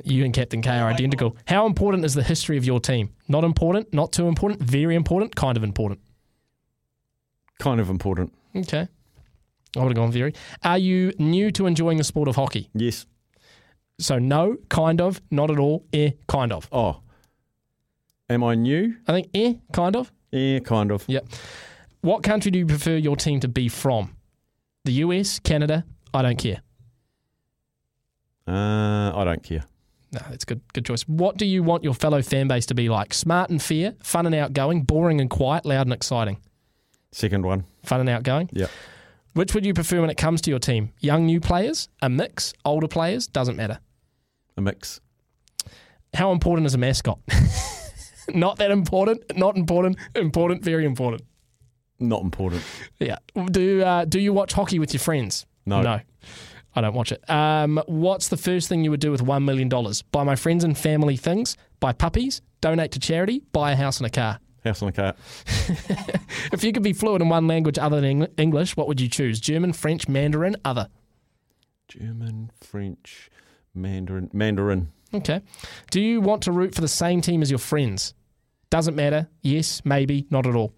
You 0.02 0.24
and 0.24 0.34
Captain 0.34 0.60
K 0.60 0.70
are 0.70 0.88
identical. 0.88 1.36
How 1.46 1.66
important 1.66 2.04
is 2.04 2.14
the 2.14 2.22
history 2.22 2.58
of 2.58 2.64
your 2.64 2.80
team? 2.80 3.14
Not 3.28 3.44
important, 3.44 3.94
not 3.94 4.12
too 4.12 4.28
important, 4.28 4.60
very 4.60 4.94
important, 4.96 5.34
kind 5.36 5.56
of 5.56 5.62
important. 5.62 6.00
Kind 7.60 7.80
of 7.80 7.88
important. 7.88 8.34
Okay. 8.54 8.88
I 9.76 9.80
would 9.80 9.88
have 9.88 9.96
gone 9.96 10.12
very. 10.12 10.34
Are 10.62 10.78
you 10.78 11.12
new 11.18 11.50
to 11.52 11.66
enjoying 11.66 11.98
the 11.98 12.04
sport 12.04 12.28
of 12.28 12.36
hockey? 12.36 12.68
Yes. 12.74 13.06
So 13.98 14.18
no, 14.18 14.56
kind 14.68 15.00
of, 15.00 15.22
not 15.30 15.50
at 15.50 15.58
all, 15.58 15.86
eh, 15.92 16.10
kind 16.26 16.52
of. 16.52 16.68
Oh. 16.72 17.00
Am 18.28 18.42
I 18.42 18.54
new? 18.54 18.96
I 19.06 19.12
think 19.12 19.28
eh, 19.34 19.54
kind 19.72 19.96
of. 19.96 20.10
Yeah, 20.30 20.60
kind 20.60 20.90
of. 20.90 21.04
Yep. 21.06 21.26
What 22.00 22.22
country 22.22 22.50
do 22.50 22.58
you 22.58 22.66
prefer 22.66 22.96
your 22.96 23.16
team 23.16 23.40
to 23.40 23.48
be 23.48 23.68
from? 23.68 24.16
The 24.84 24.92
US, 25.04 25.38
Canada? 25.38 25.84
I 26.12 26.22
don't 26.22 26.36
care. 26.36 26.60
Uh, 28.46 29.12
I 29.14 29.24
don't 29.24 29.42
care. 29.42 29.64
No, 30.12 30.20
that's 30.30 30.44
good. 30.44 30.60
Good 30.72 30.84
choice. 30.84 31.02
What 31.02 31.36
do 31.36 31.46
you 31.46 31.62
want 31.62 31.82
your 31.82 31.94
fellow 31.94 32.22
fan 32.22 32.46
base 32.46 32.66
to 32.66 32.74
be 32.74 32.88
like? 32.88 33.12
Smart 33.12 33.50
and 33.50 33.60
fair, 33.60 33.94
fun 34.02 34.26
and 34.26 34.34
outgoing, 34.34 34.82
boring 34.82 35.20
and 35.20 35.28
quiet, 35.28 35.64
loud 35.66 35.86
and 35.86 35.92
exciting. 35.92 36.38
Second 37.10 37.44
one. 37.44 37.64
Fun 37.84 38.00
and 38.00 38.08
outgoing. 38.08 38.48
Yep. 38.52 38.70
Which 39.34 39.54
would 39.54 39.66
you 39.66 39.74
prefer 39.74 40.00
when 40.00 40.10
it 40.10 40.16
comes 40.16 40.40
to 40.42 40.50
your 40.50 40.60
team? 40.60 40.92
Young, 41.00 41.26
new 41.26 41.40
players, 41.40 41.88
a 42.00 42.08
mix, 42.08 42.52
older 42.64 42.86
players? 42.86 43.26
Doesn't 43.26 43.56
matter. 43.56 43.80
A 44.56 44.60
mix. 44.60 45.00
How 46.12 46.30
important 46.30 46.66
is 46.66 46.74
a 46.74 46.78
mascot? 46.78 47.18
not 48.34 48.58
that 48.58 48.70
important. 48.70 49.36
Not 49.36 49.56
important. 49.56 49.98
Important. 50.14 50.62
Very 50.62 50.84
important. 50.84 51.22
Not 52.00 52.22
important. 52.22 52.62
Yeah. 52.98 53.18
Do 53.50 53.82
uh, 53.82 54.04
Do 54.04 54.20
you 54.20 54.32
watch 54.32 54.52
hockey 54.52 54.78
with 54.78 54.92
your 54.92 55.00
friends? 55.00 55.46
No. 55.66 55.82
No. 55.82 56.00
I 56.76 56.80
don't 56.80 56.94
watch 56.94 57.12
it. 57.12 57.28
Um, 57.30 57.80
what's 57.86 58.28
the 58.28 58.36
first 58.36 58.68
thing 58.68 58.82
you 58.82 58.90
would 58.90 59.00
do 59.00 59.12
with 59.12 59.22
$1 59.22 59.44
million? 59.44 59.68
Buy 60.10 60.24
my 60.24 60.34
friends 60.34 60.64
and 60.64 60.76
family 60.76 61.16
things, 61.16 61.56
buy 61.78 61.92
puppies, 61.92 62.42
donate 62.60 62.90
to 62.92 62.98
charity, 62.98 63.42
buy 63.52 63.72
a 63.72 63.76
house 63.76 63.98
and 63.98 64.06
a 64.06 64.10
car. 64.10 64.40
House 64.64 64.82
on 64.82 64.86
the 64.86 64.92
car. 64.92 65.14
If 66.52 66.64
you 66.64 66.72
could 66.72 66.82
be 66.82 66.92
fluent 66.92 67.22
in 67.22 67.28
one 67.28 67.46
language 67.46 67.78
other 67.78 68.00
than 68.00 68.26
English, 68.38 68.76
what 68.76 68.88
would 68.88 69.00
you 69.00 69.08
choose? 69.08 69.40
German, 69.40 69.72
French, 69.72 70.08
Mandarin, 70.08 70.56
other? 70.64 70.88
German, 71.88 72.50
French, 72.60 73.30
Mandarin. 73.74 74.30
Mandarin. 74.32 74.92
Okay. 75.14 75.40
Do 75.90 76.00
you 76.00 76.20
want 76.20 76.42
to 76.42 76.52
root 76.52 76.74
for 76.74 76.80
the 76.80 76.88
same 76.88 77.20
team 77.20 77.40
as 77.40 77.50
your 77.50 77.58
friends? 77.58 78.14
Doesn't 78.70 78.96
matter. 78.96 79.28
Yes, 79.42 79.80
maybe, 79.84 80.26
not 80.30 80.46
at 80.46 80.54
all. 80.54 80.72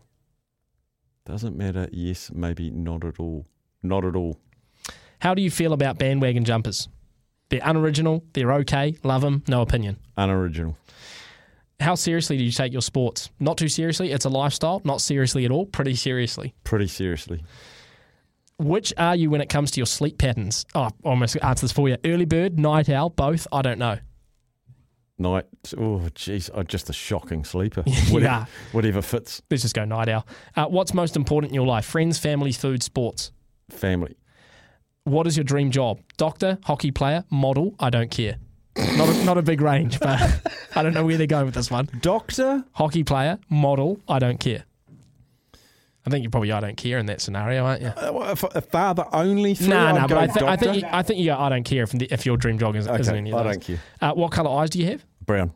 Doesn't 1.25 1.57
matter. 1.57 1.88
Yes, 1.92 2.31
maybe 2.33 2.70
not 2.70 3.05
at 3.05 3.18
all. 3.18 3.46
Not 3.83 4.05
at 4.05 4.14
all. 4.14 4.38
How 5.20 5.35
do 5.35 5.42
you 5.42 5.51
feel 5.51 5.72
about 5.72 5.99
bandwagon 5.99 6.44
jumpers? 6.44 6.88
They're 7.49 7.61
unoriginal, 7.62 8.25
they're 8.33 8.53
okay, 8.55 8.96
love 9.05 9.22
them, 9.22 9.44
no 9.46 9.62
opinion. 9.62 9.99
Unoriginal. 10.16 10.77
How 11.79 11.94
seriously 11.94 12.37
do 12.37 12.44
you 12.44 12.51
take 12.51 12.72
your 12.72 12.83
sports? 12.83 13.31
Not 13.38 13.57
too 13.59 13.68
seriously, 13.68 14.11
it's 14.11 14.25
a 14.25 14.29
lifestyle. 14.31 14.81
Not 14.85 15.01
seriously 15.01 15.44
at 15.44 15.51
all, 15.51 15.66
pretty 15.66 15.94
seriously. 15.94 16.55
Pretty 16.64 16.87
seriously. 16.87 17.44
Which 18.59 18.94
are 18.96 19.14
you 19.14 19.31
when 19.31 19.42
it 19.42 19.49
comes 19.49 19.70
to 19.72 19.81
your 19.81 19.87
sleep 19.87 20.18
patterns? 20.18 20.64
Oh, 20.75 20.85
I 20.85 20.90
almost 21.05 21.37
answered 21.42 21.66
this 21.66 21.72
for 21.72 21.88
you. 21.88 21.99
Early 22.05 22.25
bird, 22.25 22.59
night 22.59 22.88
owl, 22.88 23.11
both? 23.11 23.46
I 23.53 23.61
don't 23.62 23.79
know. 23.79 23.99
Night. 25.18 25.44
Oh, 25.79 26.02
jeez. 26.14 26.50
I'm 26.55 26.66
just 26.66 26.90
a 26.90 26.92
shocking 26.92 27.44
sleeper. 27.44 27.83
Yeah. 27.87 28.12
Whatever, 28.12 28.46
whatever 28.72 29.02
fits. 29.02 29.42
Let's 29.50 29.62
just 29.62 29.74
go 29.74 29.85
night 29.85 30.09
owl. 30.09 30.26
Uh, 30.55 30.66
what's 30.66 30.92
most 30.92 31.16
important 31.16 31.50
in 31.50 31.55
your 31.55 31.66
life? 31.66 31.85
Friends, 31.87 32.18
family, 32.18 32.52
food, 32.52 32.83
sports. 32.83 33.33
Family. 33.70 34.16
What 35.05 35.26
is 35.26 35.37
your 35.37 35.44
dream 35.44 35.70
job? 35.70 36.00
Doctor, 36.16 36.59
hockey 36.64 36.90
player, 36.90 37.24
model? 37.31 37.74
I 37.81 37.90
don't 37.90 38.11
care. 38.11 38.37
Not 38.76 39.09
a, 39.09 39.24
not 39.24 39.38
a 39.38 39.42
big 39.42 39.61
range, 39.62 39.98
but 40.00 40.20
I 40.76 40.83
don't 40.83 40.92
know 40.92 41.05
where 41.07 41.16
they're 41.16 41.26
going 41.26 41.46
with 41.46 41.55
this 41.55 41.70
one. 41.70 41.88
Doctor? 42.00 42.64
Hockey 42.72 43.05
player, 43.05 43.38
model? 43.48 44.00
I 44.09 44.18
don't 44.18 44.38
care. 44.38 44.64
I 46.07 46.11
think 46.11 46.23
you 46.23 46.31
probably 46.31 46.53
I 46.53 46.61
don't 46.61 46.77
care 46.77 46.99
in 46.99 47.07
that 47.07 47.21
scenario, 47.21 47.64
aren't 47.64 47.83
you? 47.83 47.88
Uh, 47.88 48.31
if 48.33 48.45
a 48.45 48.61
father 48.61 49.05
only 49.12 49.55
three. 49.57 49.66
No, 49.69 49.92
no, 49.92 50.07
but 50.07 50.16
I, 50.16 50.27
th- 50.29 50.42
I 50.42 50.57
think 50.57 50.77
you, 50.77 50.88
I 50.90 51.03
think 51.03 51.19
you 51.19 51.27
go, 51.27 51.37
I 51.38 51.49
don't 51.49 51.64
care 51.64 51.83
if, 51.83 51.90
the, 51.90 52.07
if 52.12 52.25
your 52.25 52.37
dream 52.37 52.59
job 52.59 52.77
is, 52.77 52.87
isn't 52.87 53.09
Okay, 53.09 53.19
any 53.19 53.33
of 53.33 53.38
I 53.38 53.42
those. 53.42 53.53
don't 53.57 53.64
care. 53.64 53.79
Uh, 54.01 54.12
what 54.14 54.31
colour 54.31 54.51
eyes 54.61 54.71
do 54.71 54.79
you 54.79 54.87
have? 54.87 55.05
Brown. 55.25 55.53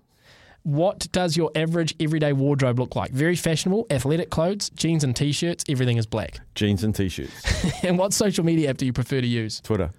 What 0.63 1.07
does 1.13 1.37
your 1.37 1.51
average 1.55 1.95
everyday 2.01 2.33
wardrobe 2.33 2.81
look 2.81 2.95
like? 2.97 3.13
Very 3.13 3.37
fashionable, 3.37 3.87
athletic 3.91 4.29
clothes, 4.29 4.71
jeans 4.71 5.05
and 5.05 5.15
t-shirts. 5.17 5.65
Everything 5.69 5.97
is 5.97 6.07
black. 6.07 6.41
Jeans 6.55 6.83
and 6.85 6.95
t-shirts. 6.95 7.83
and 7.85 7.97
what 7.97 8.13
social 8.13 8.45
media 8.45 8.69
app 8.71 8.77
do 8.77 8.85
you 8.85 8.93
prefer 8.93 9.21
to 9.21 9.27
use? 9.27 9.61
Twitter. 9.61 9.91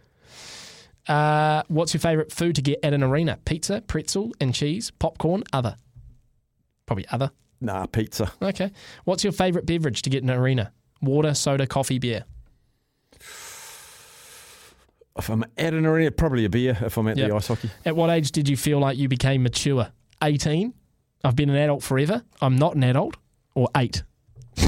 Uh, 1.08 1.64
what's 1.70 1.94
your 1.94 2.02
favourite 2.02 2.32
food 2.32 2.56
to 2.58 2.62
get 2.62 2.80
at 2.84 2.94
an 2.94 3.02
arena? 3.04 3.40
Pizza, 3.46 3.82
pretzel 3.82 4.34
and 4.40 4.54
cheese, 4.54 4.92
popcorn, 5.00 5.44
other. 5.52 5.78
Probably 6.86 7.08
other. 7.10 7.32
Nah, 7.62 7.86
pizza. 7.86 8.32
Okay. 8.42 8.72
What's 9.06 9.24
your 9.24 9.32
favourite 9.34 9.66
beverage 9.68 10.02
to 10.02 10.10
get 10.10 10.24
in 10.24 10.30
an 10.30 10.38
arena? 10.38 10.74
Water, 11.02 11.34
soda, 11.36 11.68
coffee, 11.68 12.00
beer. 12.00 12.26
If 15.18 15.30
I'm 15.30 15.44
at 15.58 15.74
an 15.74 15.86
arena, 15.86 16.10
probably 16.12 16.46
a 16.46 16.50
beer. 16.50 16.78
If 16.82 16.98
I'm 16.98 17.08
at 17.08 17.18
Yep. 17.18 17.30
the 17.30 17.36
ice 17.36 17.48
hockey. 17.48 17.70
At 17.86 17.96
what 17.96 18.10
age 18.10 18.32
did 18.32 18.50
you 18.50 18.58
feel 18.58 18.80
like 18.80 18.98
you 18.98 19.08
became 19.08 19.44
mature? 19.44 19.90
18. 20.24 20.74
I've 21.24 21.36
been 21.36 21.50
an 21.50 21.56
adult 21.56 21.84
forever. 21.84 22.24
I'm 22.42 22.56
not 22.56 22.76
an 22.76 22.84
adult. 22.84 23.16
Or 23.54 23.68
8. 23.76 24.02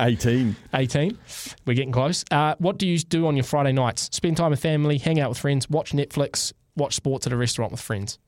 18. 0.00 0.56
18. 0.74 1.18
We're 1.66 1.74
getting 1.74 1.92
close. 1.92 2.24
Uh, 2.30 2.54
what 2.58 2.78
do 2.78 2.88
you 2.88 2.98
do 2.98 3.26
on 3.26 3.36
your 3.36 3.44
Friday 3.44 3.72
nights? 3.72 4.08
Spend 4.12 4.38
time 4.38 4.50
with 4.50 4.60
family, 4.60 4.96
hang 4.98 5.20
out 5.20 5.28
with 5.28 5.38
friends, 5.38 5.68
watch 5.68 5.92
Netflix, 5.92 6.54
watch 6.74 6.94
sports 6.94 7.26
at 7.26 7.34
a 7.34 7.36
restaurant 7.36 7.70
with 7.70 7.82
friends. 7.82 8.18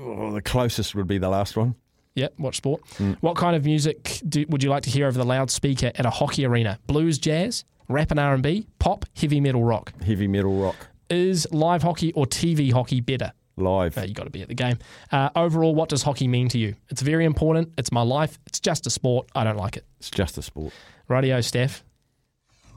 Oh, 0.00 0.32
the 0.32 0.42
closest 0.42 0.94
would 0.94 1.06
be 1.06 1.18
the 1.18 1.28
last 1.28 1.56
one. 1.56 1.74
Yep, 2.14 2.34
watch 2.38 2.56
sport. 2.56 2.82
What 3.20 3.36
kind 3.36 3.56
of 3.56 3.64
music 3.64 4.20
do, 4.28 4.44
would 4.48 4.62
you 4.62 4.70
like 4.70 4.84
to 4.84 4.90
hear 4.90 5.06
over 5.06 5.18
the 5.18 5.24
loudspeaker 5.24 5.90
at 5.94 6.06
a 6.06 6.10
hockey 6.10 6.44
arena? 6.44 6.78
Blues, 6.86 7.18
jazz, 7.18 7.64
rap 7.88 8.10
and 8.12 8.20
R&B, 8.20 8.68
pop, 8.78 9.04
heavy 9.16 9.40
metal, 9.40 9.64
rock. 9.64 9.92
Heavy 10.02 10.28
metal 10.28 10.54
rock. 10.54 10.76
Is 11.10 11.46
live 11.52 11.82
hockey 11.82 12.12
or 12.12 12.24
TV 12.26 12.72
hockey 12.72 13.00
better? 13.00 13.32
Live. 13.56 13.98
Uh, 13.98 14.02
you 14.02 14.14
got 14.14 14.24
to 14.24 14.30
be 14.30 14.42
at 14.42 14.48
the 14.48 14.54
game. 14.54 14.78
Uh, 15.12 15.30
overall, 15.36 15.74
what 15.74 15.88
does 15.88 16.02
hockey 16.02 16.26
mean 16.28 16.48
to 16.48 16.58
you? 16.58 16.74
It's 16.88 17.02
very 17.02 17.24
important. 17.24 17.72
It's 17.78 17.92
my 17.92 18.02
life. 18.02 18.38
It's 18.46 18.60
just 18.60 18.86
a 18.86 18.90
sport. 18.90 19.28
I 19.34 19.44
don't 19.44 19.56
like 19.56 19.76
it. 19.76 19.84
It's 19.98 20.10
just 20.10 20.38
a 20.38 20.42
sport. 20.42 20.72
Radio 21.08 21.40
Steph. 21.40 21.84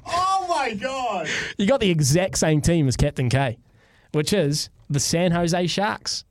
Oh 0.06 0.46
my 0.50 0.74
god! 0.74 1.28
You 1.58 1.68
got 1.68 1.80
the 1.80 1.90
exact 1.90 2.38
same 2.38 2.62
team 2.62 2.88
as 2.88 2.96
Captain 2.96 3.30
K, 3.30 3.58
which 4.14 4.32
is 4.34 4.70
the 4.90 5.00
San 5.00 5.32
Jose 5.32 5.68
Sharks. 5.68 6.24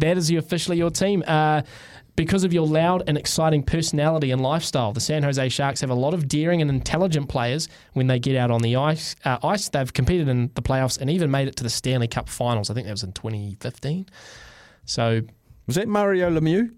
That 0.00 0.16
is 0.18 0.30
officially 0.30 0.76
your 0.78 0.90
team. 0.90 1.22
Uh, 1.26 1.62
because 2.16 2.44
of 2.44 2.52
your 2.52 2.66
loud 2.66 3.04
and 3.06 3.16
exciting 3.16 3.62
personality 3.62 4.30
and 4.30 4.42
lifestyle, 4.42 4.92
the 4.92 5.00
San 5.00 5.22
Jose 5.22 5.48
Sharks 5.48 5.80
have 5.80 5.88
a 5.90 5.94
lot 5.94 6.12
of 6.12 6.28
daring 6.28 6.60
and 6.60 6.68
intelligent 6.70 7.28
players 7.30 7.68
when 7.94 8.08
they 8.08 8.18
get 8.18 8.36
out 8.36 8.50
on 8.50 8.60
the 8.60 8.76
ice. 8.76 9.16
Uh, 9.24 9.38
ice. 9.42 9.68
They've 9.70 9.90
competed 9.90 10.28
in 10.28 10.50
the 10.54 10.60
playoffs 10.60 11.00
and 11.00 11.08
even 11.08 11.30
made 11.30 11.48
it 11.48 11.56
to 11.56 11.62
the 11.62 11.70
Stanley 11.70 12.08
Cup 12.08 12.28
Finals. 12.28 12.68
I 12.68 12.74
think 12.74 12.86
that 12.86 12.92
was 12.92 13.04
in 13.04 13.12
2015. 13.12 14.06
So 14.84 15.22
Was 15.66 15.76
that 15.76 15.88
Mario 15.88 16.28
Lemieux? 16.30 16.74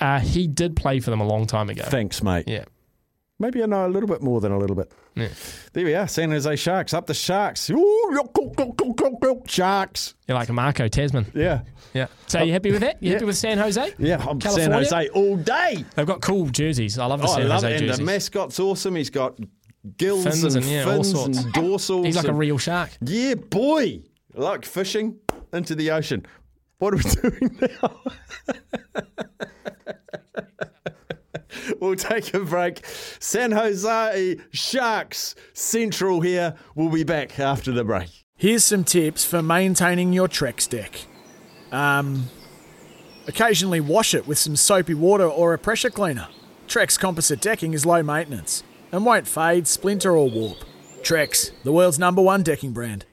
uh, 0.00 0.20
he 0.20 0.46
did 0.46 0.76
play 0.76 1.00
for 1.00 1.10
them 1.10 1.20
a 1.20 1.26
long 1.26 1.46
time 1.46 1.70
ago. 1.70 1.84
Thanks, 1.86 2.22
mate. 2.22 2.44
Yeah. 2.46 2.64
Maybe 3.44 3.62
I 3.62 3.66
know 3.66 3.86
a 3.86 3.88
little 3.88 4.08
bit 4.08 4.22
more 4.22 4.40
than 4.40 4.52
a 4.52 4.58
little 4.58 4.74
bit. 4.74 4.90
Yeah. 5.14 5.28
There 5.74 5.84
we 5.84 5.94
are. 5.94 6.08
San 6.08 6.30
Jose 6.30 6.56
Sharks. 6.56 6.94
Up 6.94 7.04
the 7.06 7.12
Sharks. 7.12 7.68
Ooh, 7.68 8.18
Sharks. 9.46 10.14
You're 10.26 10.38
like 10.38 10.48
a 10.48 10.54
Marco 10.54 10.88
Tasman. 10.88 11.26
Yeah. 11.34 11.60
Yeah. 11.92 12.06
So 12.26 12.42
you 12.42 12.52
happy 12.54 12.72
with 12.72 12.80
that? 12.80 13.02
You 13.02 13.12
happy 13.12 13.26
with 13.26 13.36
San 13.36 13.58
Jose? 13.58 13.92
Yeah, 13.98 14.14
I'm 14.26 14.40
California? 14.40 14.64
San 14.64 14.72
Jose 14.72 15.08
all 15.10 15.36
day. 15.36 15.84
They've 15.94 16.06
got 16.06 16.22
cool 16.22 16.46
jerseys. 16.48 16.98
I 16.98 17.04
love 17.04 17.20
the 17.20 17.28
Oh, 17.28 17.32
I 17.32 17.36
San 17.40 17.48
love 17.50 17.62
Jose 17.62 17.66
it. 17.74 17.76
And 17.76 17.86
jerseys. 17.88 17.98
the 17.98 18.04
mascot's 18.04 18.58
awesome. 18.58 18.96
He's 18.96 19.10
got 19.10 19.38
gills 19.98 20.24
Fins 20.24 20.42
and, 20.42 20.56
and, 20.56 20.64
yeah, 20.64 20.84
all 20.84 20.92
fins 21.02 21.10
sorts. 21.10 21.38
and 21.44 21.52
dorsals. 21.52 22.06
He's 22.06 22.16
like 22.16 22.28
a 22.28 22.32
real 22.32 22.56
shark. 22.56 22.88
Yeah, 23.02 23.34
boy. 23.34 24.04
Like 24.32 24.64
fishing 24.64 25.18
into 25.52 25.74
the 25.74 25.90
ocean. 25.90 26.24
What 26.78 26.94
are 26.94 26.96
we 26.96 27.02
doing 27.30 27.68
now? 27.82 28.00
we'll 31.80 31.96
take 31.96 32.34
a 32.34 32.40
break. 32.40 32.84
San 33.18 33.52
Jose 33.52 34.36
Sharks 34.50 35.34
Central 35.52 36.20
here. 36.20 36.54
We'll 36.74 36.90
be 36.90 37.04
back 37.04 37.38
after 37.38 37.72
the 37.72 37.84
break. 37.84 38.24
Here's 38.36 38.64
some 38.64 38.84
tips 38.84 39.24
for 39.24 39.42
maintaining 39.42 40.12
your 40.12 40.28
Trex 40.28 40.68
deck. 40.68 41.06
Um, 41.72 42.28
occasionally 43.26 43.80
wash 43.80 44.14
it 44.14 44.26
with 44.26 44.38
some 44.38 44.56
soapy 44.56 44.94
water 44.94 45.26
or 45.26 45.54
a 45.54 45.58
pressure 45.58 45.90
cleaner. 45.90 46.28
Trex 46.66 46.98
composite 46.98 47.40
decking 47.40 47.74
is 47.74 47.86
low 47.86 48.02
maintenance 48.02 48.62
and 48.92 49.04
won't 49.04 49.26
fade, 49.26 49.66
splinter, 49.66 50.16
or 50.16 50.30
warp. 50.30 50.58
Trex, 51.02 51.50
the 51.62 51.72
world's 51.72 51.98
number 51.98 52.22
one 52.22 52.42
decking 52.42 52.72
brand. 52.72 53.06